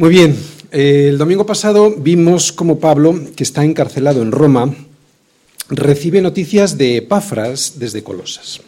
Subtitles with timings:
[0.00, 0.34] Muy bien,
[0.70, 4.74] el domingo pasado vimos cómo Pablo, que está encarcelado en Roma,
[5.68, 8.62] recibe noticias de Epafras desde Colosas.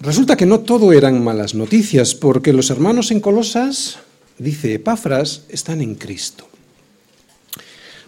[0.00, 3.98] Resulta que no todo eran malas noticias, porque los hermanos en Colosas,
[4.38, 6.48] dice Epafras, están en Cristo.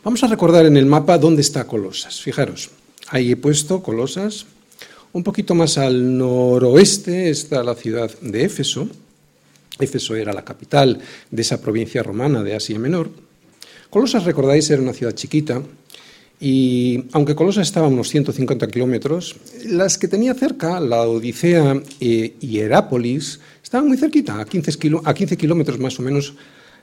[0.03, 2.20] Vamos a recordar en el mapa dónde está Colosas.
[2.20, 2.70] Fijaros,
[3.06, 4.47] ahí he puesto Colosas.
[5.12, 8.89] Un poquito más al noroeste está la ciudad de Éfeso.
[9.78, 13.10] Éfeso era la capital de esa provincia romana de Asia Menor.
[13.91, 15.62] Colosas, recordáis, era una ciudad chiquita
[16.41, 22.59] y aunque Colosas estaba a unos 150 kilómetros, las que tenía cerca, la Odisea y
[22.59, 26.34] Herápolis, estaban muy cerquita, a 15, a 15 kilómetros más o menos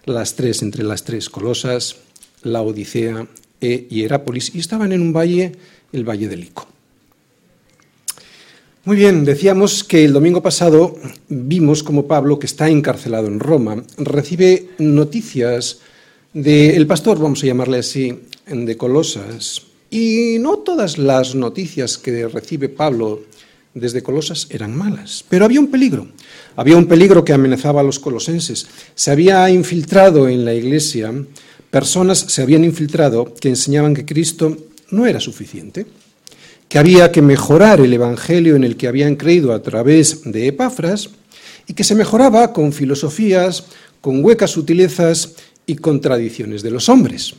[0.05, 1.97] las tres, entre las tres, Colosas,
[2.43, 3.27] la Odisea
[3.61, 5.51] e Hierápolis, y estaban en un valle,
[5.93, 6.67] el Valle del Ico.
[8.83, 10.95] Muy bien, decíamos que el domingo pasado
[11.29, 15.81] vimos como Pablo, que está encarcelado en Roma, recibe noticias
[16.33, 19.61] del pastor, vamos a llamarle así, de Colosas.
[19.91, 23.21] Y no todas las noticias que recibe Pablo
[23.75, 26.07] desde Colosas eran malas, pero había un peligro.
[26.55, 28.65] Había un peligro que amenazaba a los colosenses.
[28.95, 31.13] Se había infiltrado en la iglesia,
[31.69, 34.57] personas se habían infiltrado que enseñaban que Cristo
[34.89, 35.85] no era suficiente
[36.71, 41.09] que había que mejorar el Evangelio en el que habían creído a través de Epafras
[41.67, 43.65] y que se mejoraba con filosofías,
[43.99, 45.33] con huecas sutilezas
[45.65, 47.33] y contradicciones de los hombres.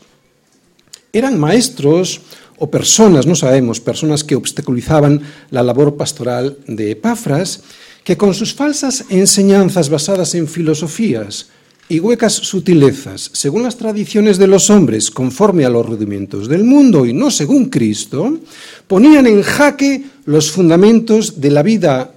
[1.14, 2.20] Eran maestros
[2.58, 7.62] o personas, no sabemos, personas que obstaculizaban la labor pastoral de Epafras,
[8.04, 11.48] que con sus falsas enseñanzas basadas en filosofías,
[11.92, 17.04] y huecas sutilezas, según las tradiciones de los hombres, conforme a los rudimentos del mundo
[17.04, 18.38] y no según Cristo,
[18.86, 22.10] ponían en jaque los fundamentos de la vida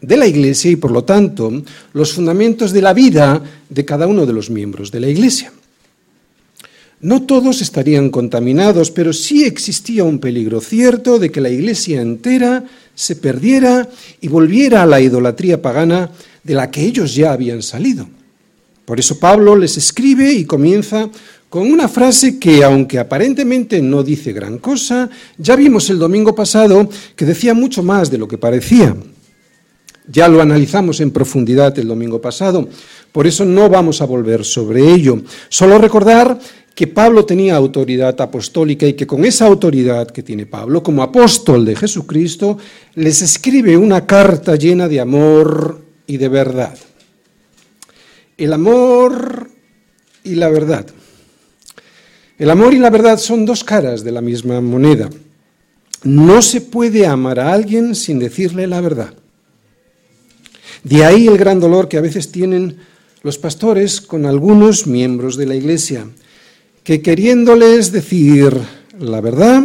[0.00, 4.24] de la Iglesia y, por lo tanto, los fundamentos de la vida de cada uno
[4.24, 5.52] de los miembros de la Iglesia.
[7.02, 12.64] No todos estarían contaminados, pero sí existía un peligro cierto de que la Iglesia entera
[12.94, 13.90] se perdiera
[14.22, 18.08] y volviera a la idolatría pagana de la que ellos ya habían salido.
[18.88, 21.10] Por eso Pablo les escribe y comienza
[21.50, 26.88] con una frase que, aunque aparentemente no dice gran cosa, ya vimos el domingo pasado
[27.14, 28.96] que decía mucho más de lo que parecía.
[30.10, 32.66] Ya lo analizamos en profundidad el domingo pasado,
[33.12, 35.20] por eso no vamos a volver sobre ello.
[35.50, 36.40] Solo recordar
[36.74, 41.66] que Pablo tenía autoridad apostólica y que con esa autoridad que tiene Pablo como apóstol
[41.66, 42.56] de Jesucristo,
[42.94, 46.87] les escribe una carta llena de amor y de verdad.
[48.38, 49.50] El amor
[50.22, 50.86] y la verdad.
[52.38, 55.10] El amor y la verdad son dos caras de la misma moneda.
[56.04, 59.12] No se puede amar a alguien sin decirle la verdad.
[60.84, 62.76] De ahí el gran dolor que a veces tienen
[63.24, 66.06] los pastores con algunos miembros de la Iglesia,
[66.84, 68.56] que queriéndoles decir
[69.00, 69.64] la verdad,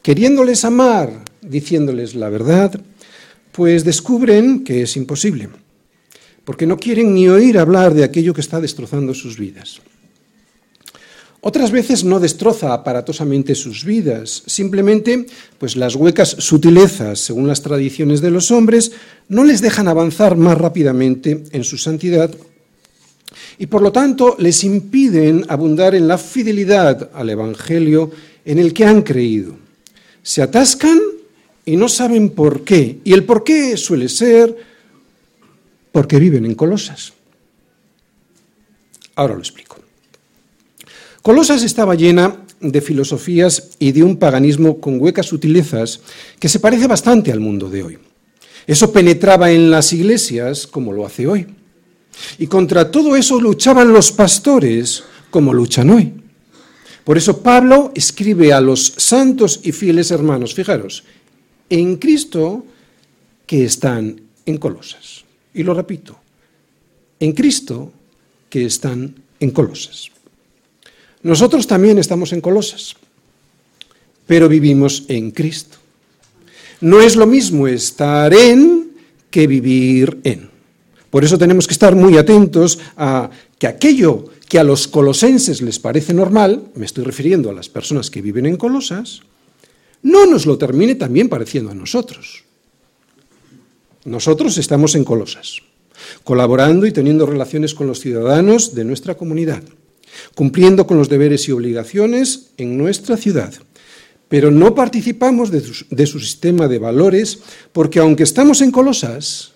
[0.00, 2.80] queriéndoles amar diciéndoles la verdad,
[3.50, 5.48] pues descubren que es imposible
[6.50, 9.80] porque no quieren ni oír hablar de aquello que está destrozando sus vidas.
[11.40, 15.26] Otras veces no destroza aparatosamente sus vidas, simplemente
[15.58, 18.90] pues las huecas sutilezas, según las tradiciones de los hombres,
[19.28, 22.34] no les dejan avanzar más rápidamente en su santidad
[23.56, 28.10] y por lo tanto les impiden abundar en la fidelidad al Evangelio
[28.44, 29.54] en el que han creído.
[30.24, 30.98] Se atascan
[31.64, 34.69] y no saben por qué, y el por qué suele ser
[35.92, 37.12] porque viven en Colosas.
[39.14, 39.76] Ahora lo explico.
[41.22, 46.00] Colosas estaba llena de filosofías y de un paganismo con huecas sutilezas
[46.38, 47.98] que se parece bastante al mundo de hoy.
[48.66, 51.46] Eso penetraba en las iglesias como lo hace hoy.
[52.38, 56.12] Y contra todo eso luchaban los pastores como luchan hoy.
[57.04, 61.04] Por eso Pablo escribe a los santos y fieles hermanos, fijaros,
[61.68, 62.64] en Cristo
[63.46, 65.24] que están en Colosas.
[65.54, 66.18] Y lo repito,
[67.18, 67.92] en Cristo
[68.48, 70.10] que están en Colosas.
[71.22, 72.96] Nosotros también estamos en Colosas,
[74.26, 75.76] pero vivimos en Cristo.
[76.80, 78.90] No es lo mismo estar en
[79.30, 80.48] que vivir en.
[81.10, 85.78] Por eso tenemos que estar muy atentos a que aquello que a los colosenses les
[85.78, 89.20] parece normal, me estoy refiriendo a las personas que viven en Colosas,
[90.02, 92.44] no nos lo termine también pareciendo a nosotros.
[94.04, 95.58] Nosotros estamos en Colosas,
[96.24, 99.62] colaborando y teniendo relaciones con los ciudadanos de nuestra comunidad,
[100.34, 103.52] cumpliendo con los deberes y obligaciones en nuestra ciudad.
[104.28, 107.40] Pero no participamos de su, sistema de valores
[107.72, 109.52] porque aunque estamos en Colosas,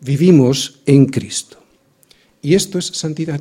[0.00, 1.58] vivimos en Cristo.
[2.42, 3.40] Y esto es santidad.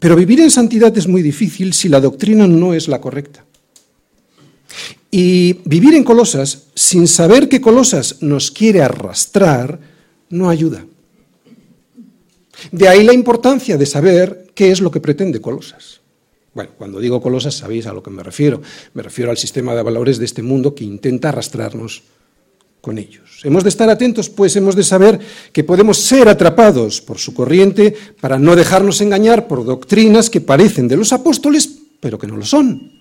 [0.00, 3.44] Pero vivir en santidad es muy difícil si la doctrina no es la correcta.
[5.10, 9.80] Y vivir en Colosas sin saber que Colosas nos quiere arrastrar
[10.30, 10.84] no ayuda.
[12.72, 16.00] De ahí la importancia de saber qué es lo que pretende Colosas.
[16.54, 18.60] Bueno, cuando digo Colosas sabéis a lo que me refiero.
[18.94, 22.02] Me refiero al sistema de valores de este mundo que intenta arrastrarnos
[22.80, 23.40] con ellos.
[23.44, 25.18] Hemos de estar atentos, pues hemos de saber
[25.52, 30.88] que podemos ser atrapados por su corriente para no dejarnos engañar por doctrinas que parecen
[30.88, 31.70] de los apóstoles,
[32.00, 32.97] pero que no lo son.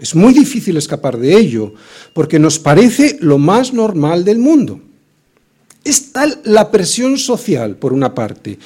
[0.00, 1.74] Es muy difícil escapar de ello,
[2.14, 4.80] porque nos parece lo más normal del mundo.
[5.84, 8.58] Es tal la presión social, por una parte,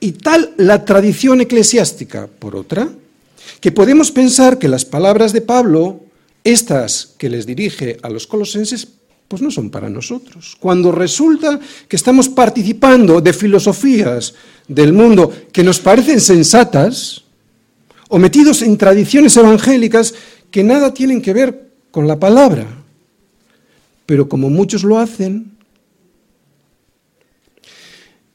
[0.00, 2.88] y tal la tradición eclesiástica, por otra,
[3.60, 6.00] que podemos pensar que las palabras de Pablo,
[6.42, 8.88] estas que les dirige a los colosenses,
[9.28, 10.56] pues no son para nosotros.
[10.58, 14.34] Cuando resulta que estamos participando de filosofías
[14.66, 17.22] del mundo que nos parecen sensatas,
[18.10, 20.14] o metidos en tradiciones evangélicas
[20.50, 22.66] que nada tienen que ver con la palabra,
[24.06, 25.52] pero como muchos lo hacen,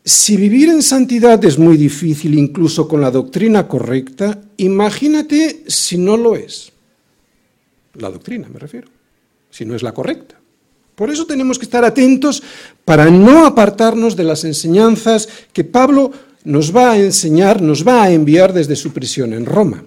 [0.03, 6.15] si vivir en santidad es muy difícil incluso con la doctrina correcta, imagínate si no
[6.15, 6.71] lo es.
[7.95, 8.88] La doctrina me refiero,
[9.50, 10.35] si no es la correcta.
[10.95, 12.44] Por eso tenemos que estar atentos
[12.85, 16.11] para no apartarnos de las enseñanzas que Pablo
[16.44, 19.83] nos va a enseñar, nos va a enviar desde su prisión en Roma.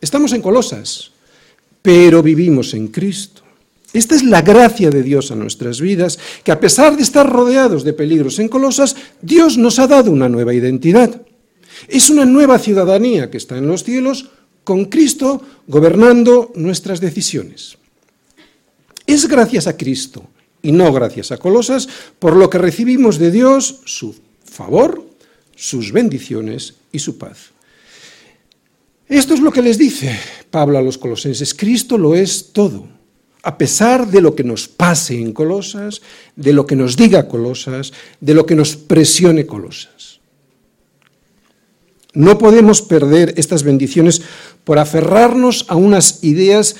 [0.00, 1.10] Estamos en Colosas,
[1.82, 3.42] pero vivimos en Cristo.
[3.92, 7.84] Esta es la gracia de Dios a nuestras vidas, que a pesar de estar rodeados
[7.84, 11.20] de peligros en Colosas, Dios nos ha dado una nueva identidad.
[11.88, 14.30] Es una nueva ciudadanía que está en los cielos,
[14.64, 17.76] con Cristo gobernando nuestras decisiones.
[19.06, 20.24] Es gracias a Cristo
[20.62, 21.88] y no gracias a Colosas
[22.18, 24.14] por lo que recibimos de Dios su
[24.44, 25.04] favor,
[25.56, 27.50] sus bendiciones y su paz.
[29.08, 30.16] Esto es lo que les dice
[30.52, 31.54] Pablo a los colosenses.
[31.54, 32.86] Cristo lo es todo.
[33.42, 36.00] A pesar de lo que nos pase en Colosas,
[36.36, 40.20] de lo que nos diga Colosas, de lo que nos presione Colosas.
[42.14, 44.22] No podemos perder estas bendiciones
[44.62, 46.76] por aferrarnos a unas ideas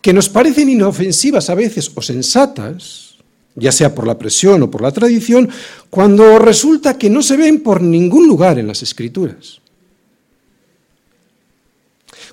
[0.00, 3.16] que nos parecen inofensivas a veces o sensatas,
[3.56, 5.48] ya sea por la presión o por la tradición,
[5.90, 9.60] cuando resulta que no se ven por ningún lugar en las escrituras.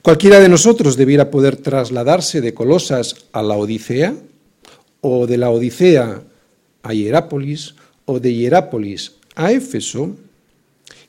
[0.04, 4.14] Cualquiera de nosotros debiera poder trasladarse de Colosas a la Odisea,
[5.00, 6.20] o de la Odisea
[6.84, 10.18] a Hierápolis, o de Hierápolis a Éfeso,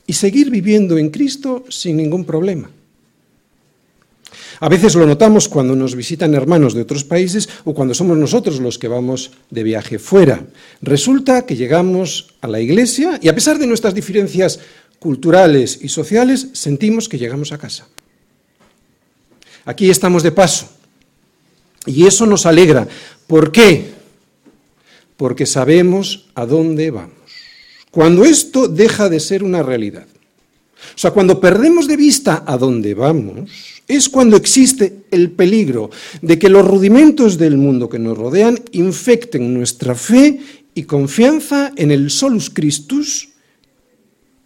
[0.07, 2.71] y seguir viviendo en Cristo sin ningún problema.
[4.61, 8.61] A veces lo notamos cuando nos visitan hermanos de otros países o cuando somos nosotros
[8.61, 10.47] los que vamos de viaje fuera.
[10.81, 14.61] Resulta que llegamos a la iglesia y a pesar de nuestras diferencias
[14.99, 17.89] culturales y sociales, sentimos que llegamos a casa.
[19.65, 20.69] Aquí estamos de paso.
[21.85, 22.87] Y eso nos alegra.
[23.27, 23.93] ¿Por qué?
[25.17, 27.13] Porque sabemos a dónde vamos.
[27.91, 30.07] Cuando esto deja de ser una realidad,
[30.93, 33.49] o sea, cuando perdemos de vista a dónde vamos,
[33.87, 35.89] es cuando existe el peligro
[36.21, 40.39] de que los rudimentos del mundo que nos rodean infecten nuestra fe
[40.73, 43.29] y confianza en el solus Christus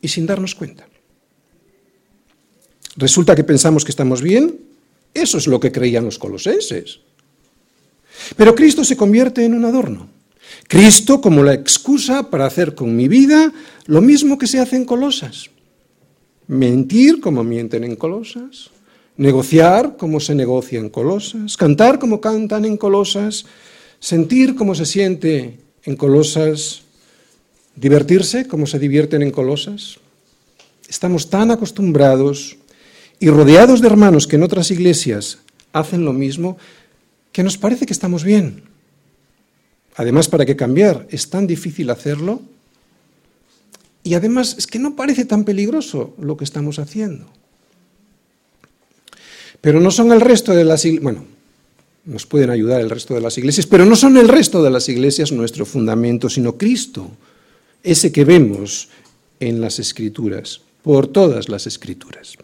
[0.02, 0.88] y sin darnos cuenta.
[2.96, 4.69] Resulta que pensamos que estamos bien,
[5.22, 7.00] eso es lo que creían los colosenses.
[8.36, 10.08] Pero Cristo se convierte en un adorno.
[10.68, 13.52] Cristo como la excusa para hacer con mi vida
[13.86, 15.50] lo mismo que se hace en Colosas.
[16.48, 18.70] Mentir como mienten en Colosas,
[19.18, 23.46] negociar como se negocia en Colosas, cantar como cantan en Colosas,
[24.00, 26.84] sentir como se siente en Colosas,
[27.76, 29.98] divertirse como se divierten en Colosas.
[30.88, 32.59] Estamos tan acostumbrados
[33.20, 35.40] y rodeados de hermanos que en otras iglesias
[35.74, 36.58] hacen lo mismo
[37.32, 38.64] que nos parece que estamos bien.
[39.96, 41.08] Además, ¿para qué cambiar?
[41.10, 42.42] Es tan difícil hacerlo.
[44.04, 47.26] Y además es que no parece tan peligroso lo que estamos haciendo.
[49.62, 51.26] Pero no son el resto de las iglesias, bueno,
[52.06, 54.88] nos pueden ayudar el resto de las iglesias, pero no son el resto de las
[54.88, 57.12] iglesias nuestro fundamento, sino Cristo,
[57.84, 58.88] ese que vemos
[59.42, 62.38] en las escrituras, por todas las escrituras.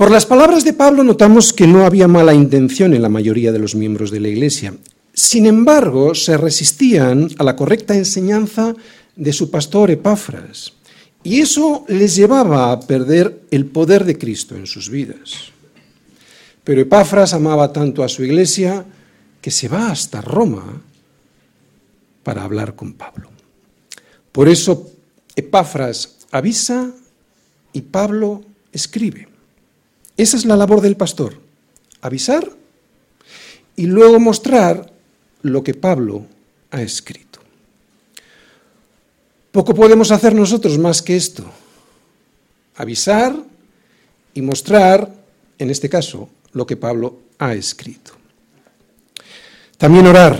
[0.00, 3.58] Por las palabras de Pablo notamos que no había mala intención en la mayoría de
[3.58, 4.72] los miembros de la iglesia.
[5.12, 8.74] Sin embargo, se resistían a la correcta enseñanza
[9.14, 10.72] de su pastor Epáfras.
[11.22, 15.52] Y eso les llevaba a perder el poder de Cristo en sus vidas.
[16.64, 18.86] Pero Epáfras amaba tanto a su iglesia
[19.42, 20.80] que se va hasta Roma
[22.22, 23.28] para hablar con Pablo.
[24.32, 24.92] Por eso
[25.36, 26.90] Epáfras avisa
[27.74, 28.40] y Pablo
[28.72, 29.29] escribe.
[30.20, 31.32] Esa es la labor del pastor,
[32.02, 32.46] avisar
[33.74, 34.92] y luego mostrar
[35.40, 36.26] lo que Pablo
[36.70, 37.40] ha escrito.
[39.50, 41.50] Poco podemos hacer nosotros más que esto,
[42.76, 43.34] avisar
[44.34, 45.10] y mostrar,
[45.58, 48.12] en este caso, lo que Pablo ha escrito.
[49.78, 50.38] También orar,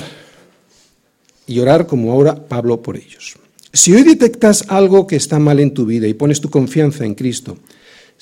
[1.46, 3.34] y orar como ahora Pablo por ellos.
[3.72, 7.14] Si hoy detectas algo que está mal en tu vida y pones tu confianza en
[7.14, 7.56] Cristo,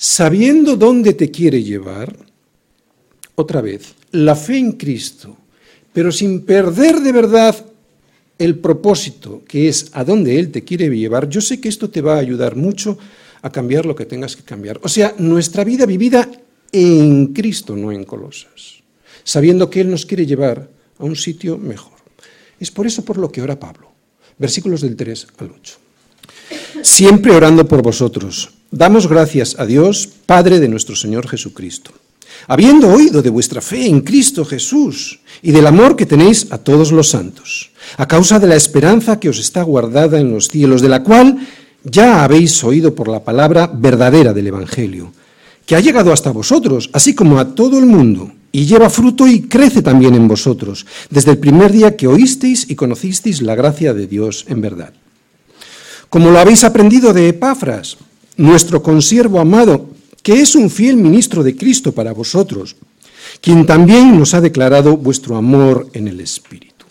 [0.01, 2.15] sabiendo dónde te quiere llevar,
[3.35, 5.35] otra vez, la fe en Cristo,
[5.91, 7.65] pero sin perder de verdad
[8.37, 12.01] el propósito, que es a dónde Él te quiere llevar, yo sé que esto te
[12.01, 12.97] va a ayudar mucho
[13.41, 14.79] a cambiar lo que tengas que cambiar.
[14.83, 16.29] O sea, nuestra vida vivida
[16.71, 18.81] en Cristo, no en Colosas,
[19.25, 21.99] sabiendo que Él nos quiere llevar a un sitio mejor.
[22.57, 23.91] Es por eso por lo que ora Pablo.
[24.37, 25.77] Versículos del 3 al 8.
[26.83, 31.91] Siempre orando por vosotros, damos gracias a Dios, Padre de nuestro Señor Jesucristo
[32.47, 36.91] habiendo oído de vuestra fe en Cristo Jesús y del amor que tenéis a todos
[36.91, 40.89] los santos, a causa de la esperanza que os está guardada en los cielos, de
[40.89, 41.37] la cual
[41.83, 45.11] ya habéis oído por la palabra verdadera del Evangelio,
[45.65, 49.41] que ha llegado hasta vosotros, así como a todo el mundo, y lleva fruto y
[49.41, 54.07] crece también en vosotros, desde el primer día que oísteis y conocisteis la gracia de
[54.07, 54.93] Dios en verdad.
[56.09, 57.97] Como lo habéis aprendido de Epafras,
[58.39, 59.89] nuestro consiervo amado,
[60.23, 62.77] que es un fiel ministro de Cristo para vosotros,
[63.41, 66.85] quien también nos ha declarado vuestro amor en el Espíritu.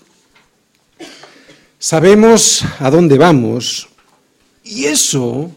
[1.78, 3.88] Sabemos a dónde vamos
[4.62, 5.50] y eso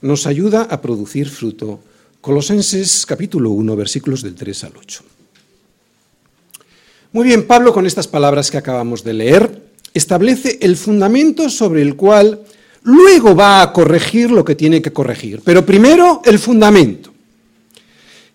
[0.00, 1.80] nos ayuda a producir fruto.
[2.20, 5.02] Colosenses capítulo 1, versículos del 3 al 8.
[7.12, 11.96] Muy bien, Pablo con estas palabras que acabamos de leer establece el fundamento sobre el
[11.96, 12.42] cual
[12.86, 15.40] Luego va a corregir lo que tiene que corregir.
[15.44, 17.12] Pero primero el fundamento.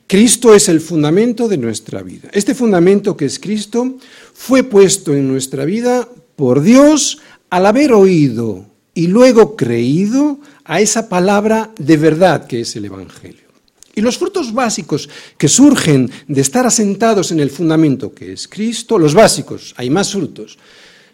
[0.06, 2.28] Cristo es el fundamento de nuestra vida.
[2.34, 3.98] Este fundamento que es Cristo
[4.34, 6.06] fue puesto en nuestra vida
[6.36, 12.76] por Dios al haber oído y luego creído a esa palabra de verdad que es
[12.76, 13.48] el Evangelio.
[13.96, 18.98] Y los frutos básicos que surgen de estar asentados en el fundamento que es Cristo,
[18.98, 20.58] los básicos, hay más frutos,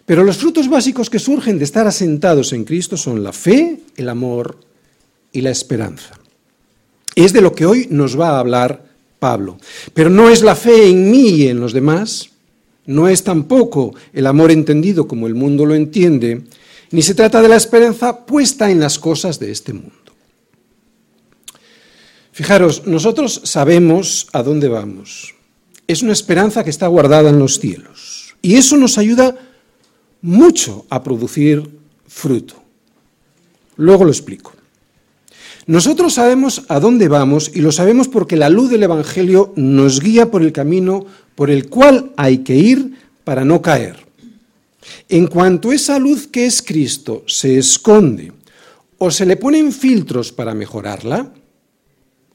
[0.08, 4.08] pero los frutos básicos que surgen de estar asentados en Cristo son la fe, el
[4.08, 4.58] amor
[5.34, 6.18] y la esperanza.
[7.14, 8.86] Es de lo que hoy nos va a hablar
[9.20, 9.58] Pablo.
[9.94, 12.30] Pero no es la fe en mí y en los demás,
[12.86, 16.44] no es tampoco el amor entendido como el mundo lo entiende,
[16.92, 19.92] ni se trata de la esperanza puesta en las cosas de este mundo.
[22.32, 25.36] Fijaros, nosotros sabemos a dónde vamos.
[25.86, 28.36] Es una esperanza que está guardada en los cielos.
[28.42, 29.36] Y eso nos ayuda
[30.22, 31.70] mucho a producir
[32.08, 32.56] fruto.
[33.76, 34.54] Luego lo explico.
[35.68, 40.32] Nosotros sabemos a dónde vamos y lo sabemos porque la luz del Evangelio nos guía
[40.32, 41.06] por el camino
[41.36, 42.94] por el cual hay que ir
[43.24, 43.98] para no caer.
[45.10, 48.32] En cuanto esa luz que es Cristo se esconde
[48.98, 51.34] o se le ponen filtros para mejorarla,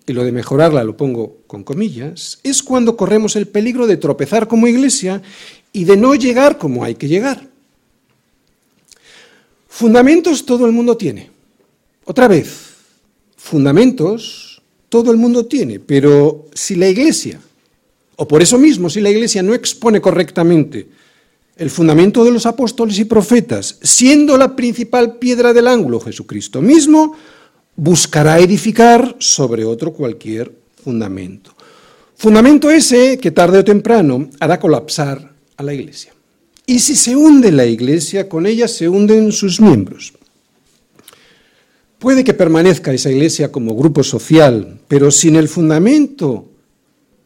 [0.06, 4.46] y lo de mejorarla lo pongo con comillas, es cuando corremos el peligro de tropezar
[4.46, 5.22] como iglesia
[5.72, 7.51] y de no llegar como hay que llegar.
[9.72, 11.30] Fundamentos todo el mundo tiene.
[12.04, 12.74] Otra vez,
[13.38, 14.60] fundamentos
[14.90, 17.40] todo el mundo tiene, pero si la Iglesia,
[18.16, 20.88] o por eso mismo, si la Iglesia no expone correctamente
[21.56, 27.16] el fundamento de los apóstoles y profetas, siendo la principal piedra del ángulo Jesucristo mismo,
[27.74, 30.52] buscará edificar sobre otro cualquier
[30.84, 31.54] fundamento.
[32.14, 36.12] Fundamento ese que tarde o temprano hará colapsar a la Iglesia.
[36.66, 40.12] Y si se hunde la iglesia, con ella se hunden sus miembros.
[41.98, 46.48] Puede que permanezca esa iglesia como grupo social, pero sin el fundamento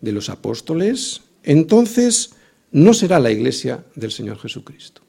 [0.00, 2.30] de los apóstoles, entonces
[2.72, 5.02] no será la iglesia del Señor Jesucristo.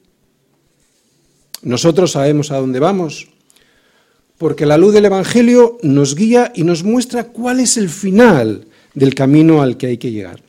[1.62, 3.28] Nosotros sabemos a dónde vamos,
[4.38, 9.14] porque la luz del Evangelio nos guía y nos muestra cuál es el final del
[9.14, 10.42] camino al que hay que llegar.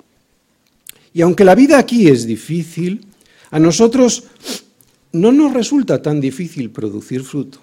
[1.14, 3.06] Y aunque la vida aquí es difícil,
[3.52, 4.24] a nosotros
[5.12, 7.60] no nos resulta tan difícil producir fruto,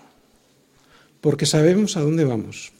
[1.20, 2.72] porque sabemos a dónde vamos.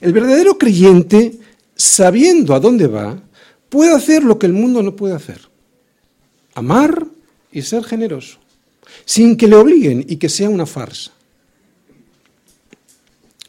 [0.00, 1.38] El verdadero creyente,
[1.76, 3.20] sabiendo a dónde va,
[3.68, 5.40] puede hacer lo que el mundo no puede hacer.
[6.54, 7.06] Amar
[7.52, 8.38] y ser generoso,
[9.04, 11.12] sin que le obliguen y que sea una farsa.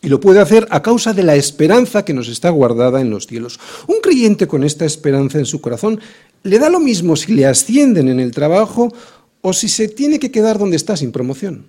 [0.02, 3.26] Y lo puede hacer a causa de la esperanza que nos está guardada en los
[3.26, 3.60] cielos.
[3.88, 6.00] Un creyente con esta esperanza en su corazón
[6.46, 8.94] le da lo mismo si le ascienden en el trabajo
[9.42, 11.66] o si se tiene que quedar donde está sin promoción.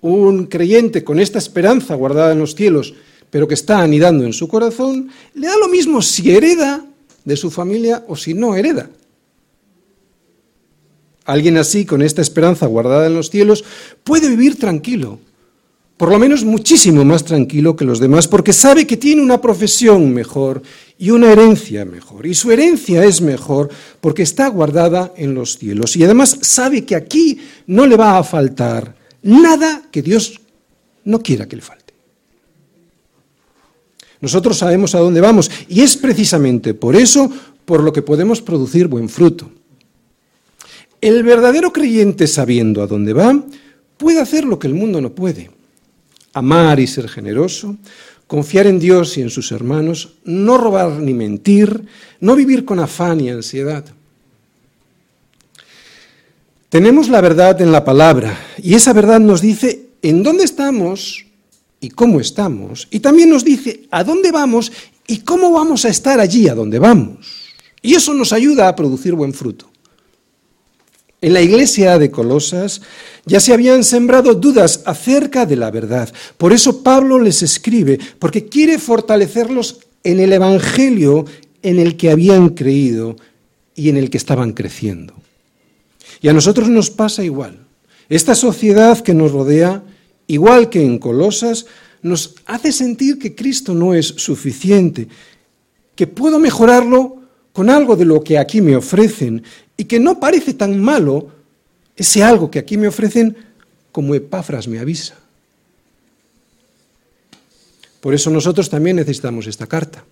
[0.00, 2.94] un creyente con esta esperanza guardada en los cielos,
[3.30, 6.84] pero que está anidando en su corazón, le da lo mismo si hereda
[7.24, 8.90] de su familia o si no hereda.
[11.24, 13.64] Alguien así, con esta esperanza guardada en los cielos,
[14.02, 15.20] puede vivir tranquilo,
[15.96, 20.12] por lo menos muchísimo más tranquilo que los demás, porque sabe que tiene una profesión
[20.12, 20.62] mejor
[20.98, 22.26] y una herencia mejor.
[22.26, 23.68] Y su herencia es mejor
[24.00, 25.96] porque está guardada en los cielos.
[25.96, 30.40] Y además sabe que aquí no le va a faltar nada que Dios
[31.04, 31.94] no quiera que le falte.
[34.20, 37.30] Nosotros sabemos a dónde vamos y es precisamente por eso
[37.64, 39.50] por lo que podemos producir buen fruto.
[41.00, 43.42] El verdadero creyente sabiendo a dónde va
[43.96, 45.50] puede hacer lo que el mundo no puede.
[46.34, 47.76] Amar y ser generoso,
[48.26, 51.84] confiar en Dios y en sus hermanos, no robar ni mentir,
[52.20, 53.84] no vivir con afán y ansiedad.
[56.68, 61.26] Tenemos la verdad en la palabra y esa verdad nos dice en dónde estamos
[61.80, 64.70] y cómo estamos, y también nos dice a dónde vamos
[65.06, 67.26] y cómo vamos a estar allí a donde vamos.
[67.82, 69.71] Y eso nos ayuda a producir buen fruto.
[71.22, 72.82] En la iglesia de Colosas
[73.24, 76.12] ya se habían sembrado dudas acerca de la verdad.
[76.36, 81.24] Por eso Pablo les escribe, porque quiere fortalecerlos en el Evangelio
[81.62, 83.16] en el que habían creído
[83.74, 85.14] y en el que estaban creciendo.
[86.20, 87.58] Y a nosotros nos pasa igual.
[88.08, 89.82] Esta sociedad que nos rodea
[90.26, 91.66] igual que en Colosas,
[92.02, 95.08] nos hace sentir que Cristo no es suficiente,
[95.94, 97.18] que puedo mejorarlo
[97.52, 99.42] con algo de lo que aquí me ofrecen
[99.82, 101.26] y que no parece tan malo
[101.96, 103.34] ese algo que aquí me ofrecen
[103.90, 105.16] como Epafras me avisa.
[108.00, 110.04] Por eso nosotros también necesitamos esta carta,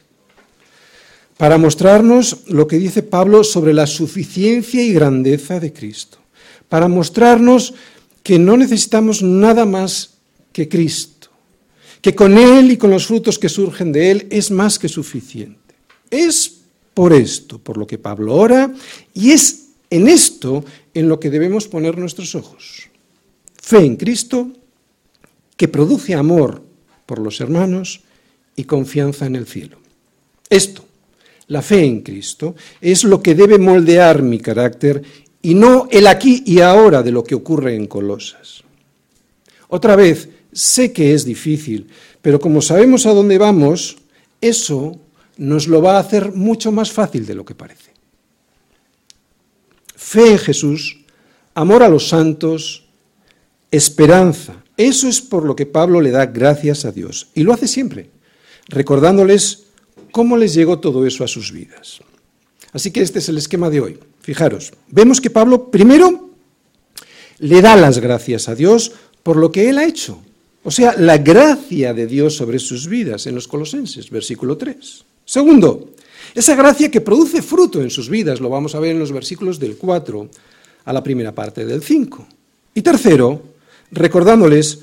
[1.36, 6.18] para mostrarnos lo que dice Pablo sobre la suficiencia y grandeza de Cristo,
[6.68, 7.72] para mostrarnos
[8.24, 10.14] que no necesitamos nada más
[10.52, 11.28] que Cristo,
[12.02, 15.76] que con Él y con los frutos que surgen de Él es más que suficiente.
[16.10, 16.56] Es
[16.92, 18.74] por esto por lo que Pablo ora
[19.14, 22.88] y es en esto en lo que debemos poner nuestros ojos.
[23.60, 24.50] Fe en Cristo
[25.56, 26.62] que produce amor
[27.04, 28.00] por los hermanos
[28.56, 29.78] y confianza en el cielo.
[30.48, 30.84] Esto,
[31.48, 35.02] la fe en Cristo, es lo que debe moldear mi carácter
[35.42, 38.62] y no el aquí y ahora de lo que ocurre en Colosas.
[39.68, 41.88] Otra vez, sé que es difícil,
[42.22, 43.98] pero como sabemos a dónde vamos,
[44.40, 44.98] eso
[45.36, 47.89] nos lo va a hacer mucho más fácil de lo que parece.
[50.10, 51.04] Fe en Jesús,
[51.54, 52.82] amor a los santos,
[53.70, 54.64] esperanza.
[54.76, 57.28] Eso es por lo que Pablo le da gracias a Dios.
[57.32, 58.10] Y lo hace siempre,
[58.66, 59.66] recordándoles
[60.10, 62.00] cómo les llegó todo eso a sus vidas.
[62.72, 64.00] Así que este es el esquema de hoy.
[64.20, 66.30] Fijaros, vemos que Pablo primero
[67.38, 68.90] le da las gracias a Dios
[69.22, 70.20] por lo que él ha hecho.
[70.64, 75.04] O sea, la gracia de Dios sobre sus vidas en los colosenses, versículo 3.
[75.24, 75.92] Segundo,
[76.34, 79.58] esa gracia que produce fruto en sus vidas, lo vamos a ver en los versículos
[79.58, 80.28] del 4
[80.84, 82.26] a la primera parte del 5.
[82.74, 83.42] Y tercero,
[83.90, 84.80] recordándoles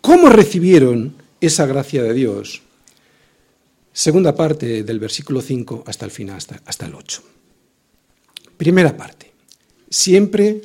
[0.00, 2.62] cómo recibieron esa gracia de Dios.
[3.92, 7.22] Segunda parte del versículo 5 hasta el final, hasta, hasta el 8.
[8.56, 9.32] Primera parte,
[9.88, 10.62] siempre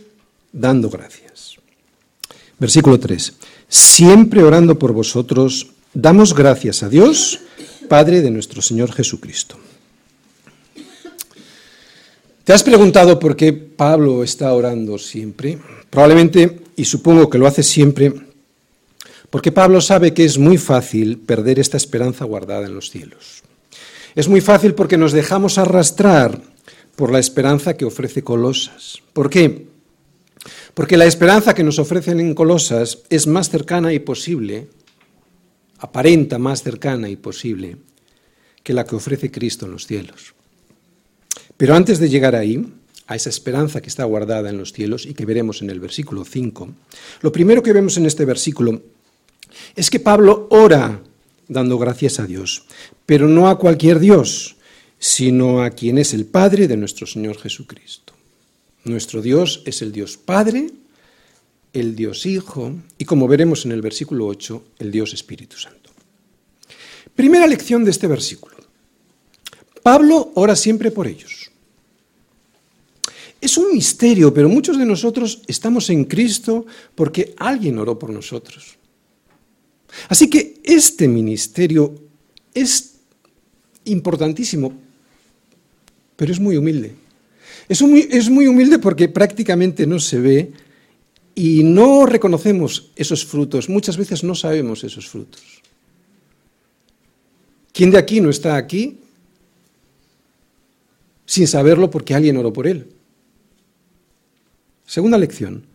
[0.52, 1.56] dando gracias.
[2.60, 3.34] Versículo 3,
[3.68, 7.40] siempre orando por vosotros, damos gracias a Dios,
[7.90, 9.58] Padre de nuestro Señor Jesucristo.
[12.46, 15.58] ¿Te has preguntado por qué Pablo está orando siempre?
[15.90, 18.14] Probablemente, y supongo que lo hace siempre,
[19.32, 23.42] porque Pablo sabe que es muy fácil perder esta esperanza guardada en los cielos.
[24.14, 26.40] Es muy fácil porque nos dejamos arrastrar
[26.96, 29.02] por la esperanza que ofrece Colosas.
[29.12, 29.66] ¿Por qué?
[30.76, 34.68] Porque la esperanza que nos ofrecen en Colosas es más cercana y posible,
[35.80, 37.78] aparenta más cercana y posible,
[38.62, 40.35] que la que ofrece Cristo en los cielos.
[41.58, 42.66] Pero antes de llegar ahí,
[43.08, 46.26] a esa esperanza que está guardada en los cielos y que veremos en el versículo
[46.26, 46.70] 5,
[47.22, 48.82] lo primero que vemos en este versículo
[49.76, 51.02] es que Pablo ora
[51.48, 52.66] dando gracias a Dios,
[53.06, 54.56] pero no a cualquier Dios,
[54.98, 58.14] sino a quien es el Padre de nuestro Señor Jesucristo.
[58.84, 60.72] Nuestro Dios es el Dios Padre,
[61.74, 65.92] el Dios Hijo y, como veremos en el versículo 8, el Dios Espíritu Santo.
[67.16, 68.56] Primera lección de este versículo.
[69.84, 71.35] Pablo ora siempre por ellos.
[73.46, 78.76] Es un misterio, pero muchos de nosotros estamos en Cristo porque alguien oró por nosotros.
[80.10, 81.94] Así que este ministerio
[82.54, 82.96] es
[83.86, 84.86] importantísimo
[86.16, 86.94] pero es muy humilde.
[87.68, 90.52] Es muy, es muy humilde porque prácticamente no se ve
[91.34, 95.44] y no reconocemos esos frutos, muchas veces no sabemos esos frutos.
[97.74, 99.00] ¿Quién de aquí no está aquí
[101.26, 102.88] sin saberlo porque alguien oró por él?
[104.86, 105.66] Segunda lección.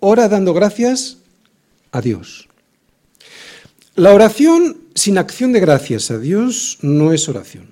[0.00, 1.18] Ora dando gracias
[1.92, 2.48] a Dios.
[3.94, 7.70] La oración sin acción de gracias a Dios no es oración.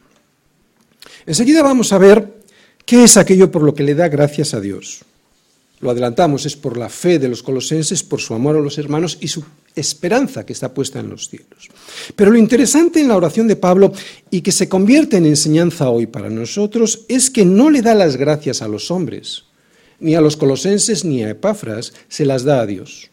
[1.26, 2.42] Enseguida vamos a ver
[2.84, 5.04] qué es aquello por lo que le da gracias a Dios.
[5.80, 9.16] Lo adelantamos, es por la fe de los colosenses, por su amor a los hermanos
[9.20, 9.44] y su
[9.76, 11.68] esperanza que está puesta en los cielos.
[12.16, 13.92] Pero lo interesante en la oración de Pablo
[14.30, 18.16] y que se convierte en enseñanza hoy para nosotros es que no le da las
[18.16, 19.44] gracias a los hombres,
[20.00, 23.10] ni a los colosenses ni a Epafras, se las da a Dios.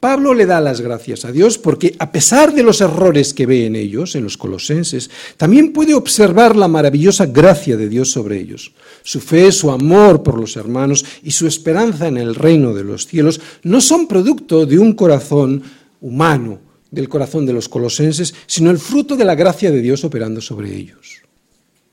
[0.00, 3.66] Pablo le da las gracias a Dios porque a pesar de los errores que ve
[3.66, 8.72] en ellos, en los colosenses, también puede observar la maravillosa gracia de Dios sobre ellos.
[9.02, 13.06] Su fe, su amor por los hermanos y su esperanza en el reino de los
[13.06, 15.62] cielos no son producto de un corazón
[16.00, 20.40] humano, del corazón de los colosenses, sino el fruto de la gracia de Dios operando
[20.40, 21.21] sobre ellos.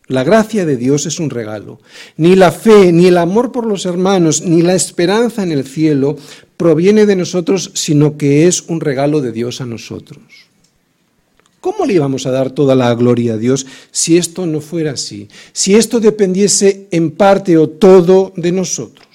[0.09, 1.79] La gracia de Dios es un regalo.
[2.17, 6.17] Ni la fe, ni el amor por los hermanos, ni la esperanza en el cielo
[6.57, 10.17] proviene de nosotros, sino que es un regalo de Dios a nosotros.
[11.61, 15.27] ¿Cómo le íbamos a dar toda la gloria a Dios si esto no fuera así?
[15.53, 19.07] Si esto dependiese en parte o todo de nosotros.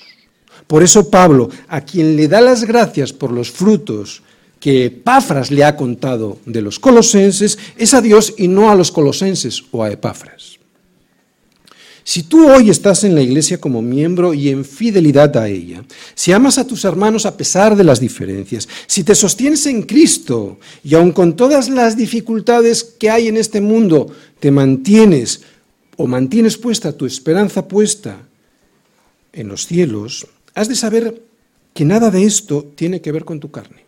[0.68, 4.22] Por eso Pablo, a quien le da las gracias por los frutos
[4.61, 8.92] que Epafras le ha contado de los colosenses, es a Dios y no a los
[8.92, 10.54] colosenses o a Epafras.
[12.07, 15.83] Si tú hoy estás en la iglesia como miembro y en fidelidad a ella,
[16.14, 20.59] si amas a tus hermanos a pesar de las diferencias, si te sostienes en Cristo
[20.85, 25.40] y aun con todas las dificultades que hay en este mundo, te mantienes
[25.97, 28.19] o mantienes puesta tu esperanza puesta
[29.33, 31.23] en los cielos, has de saber
[31.73, 33.83] que nada de esto tiene que ver con tu carne.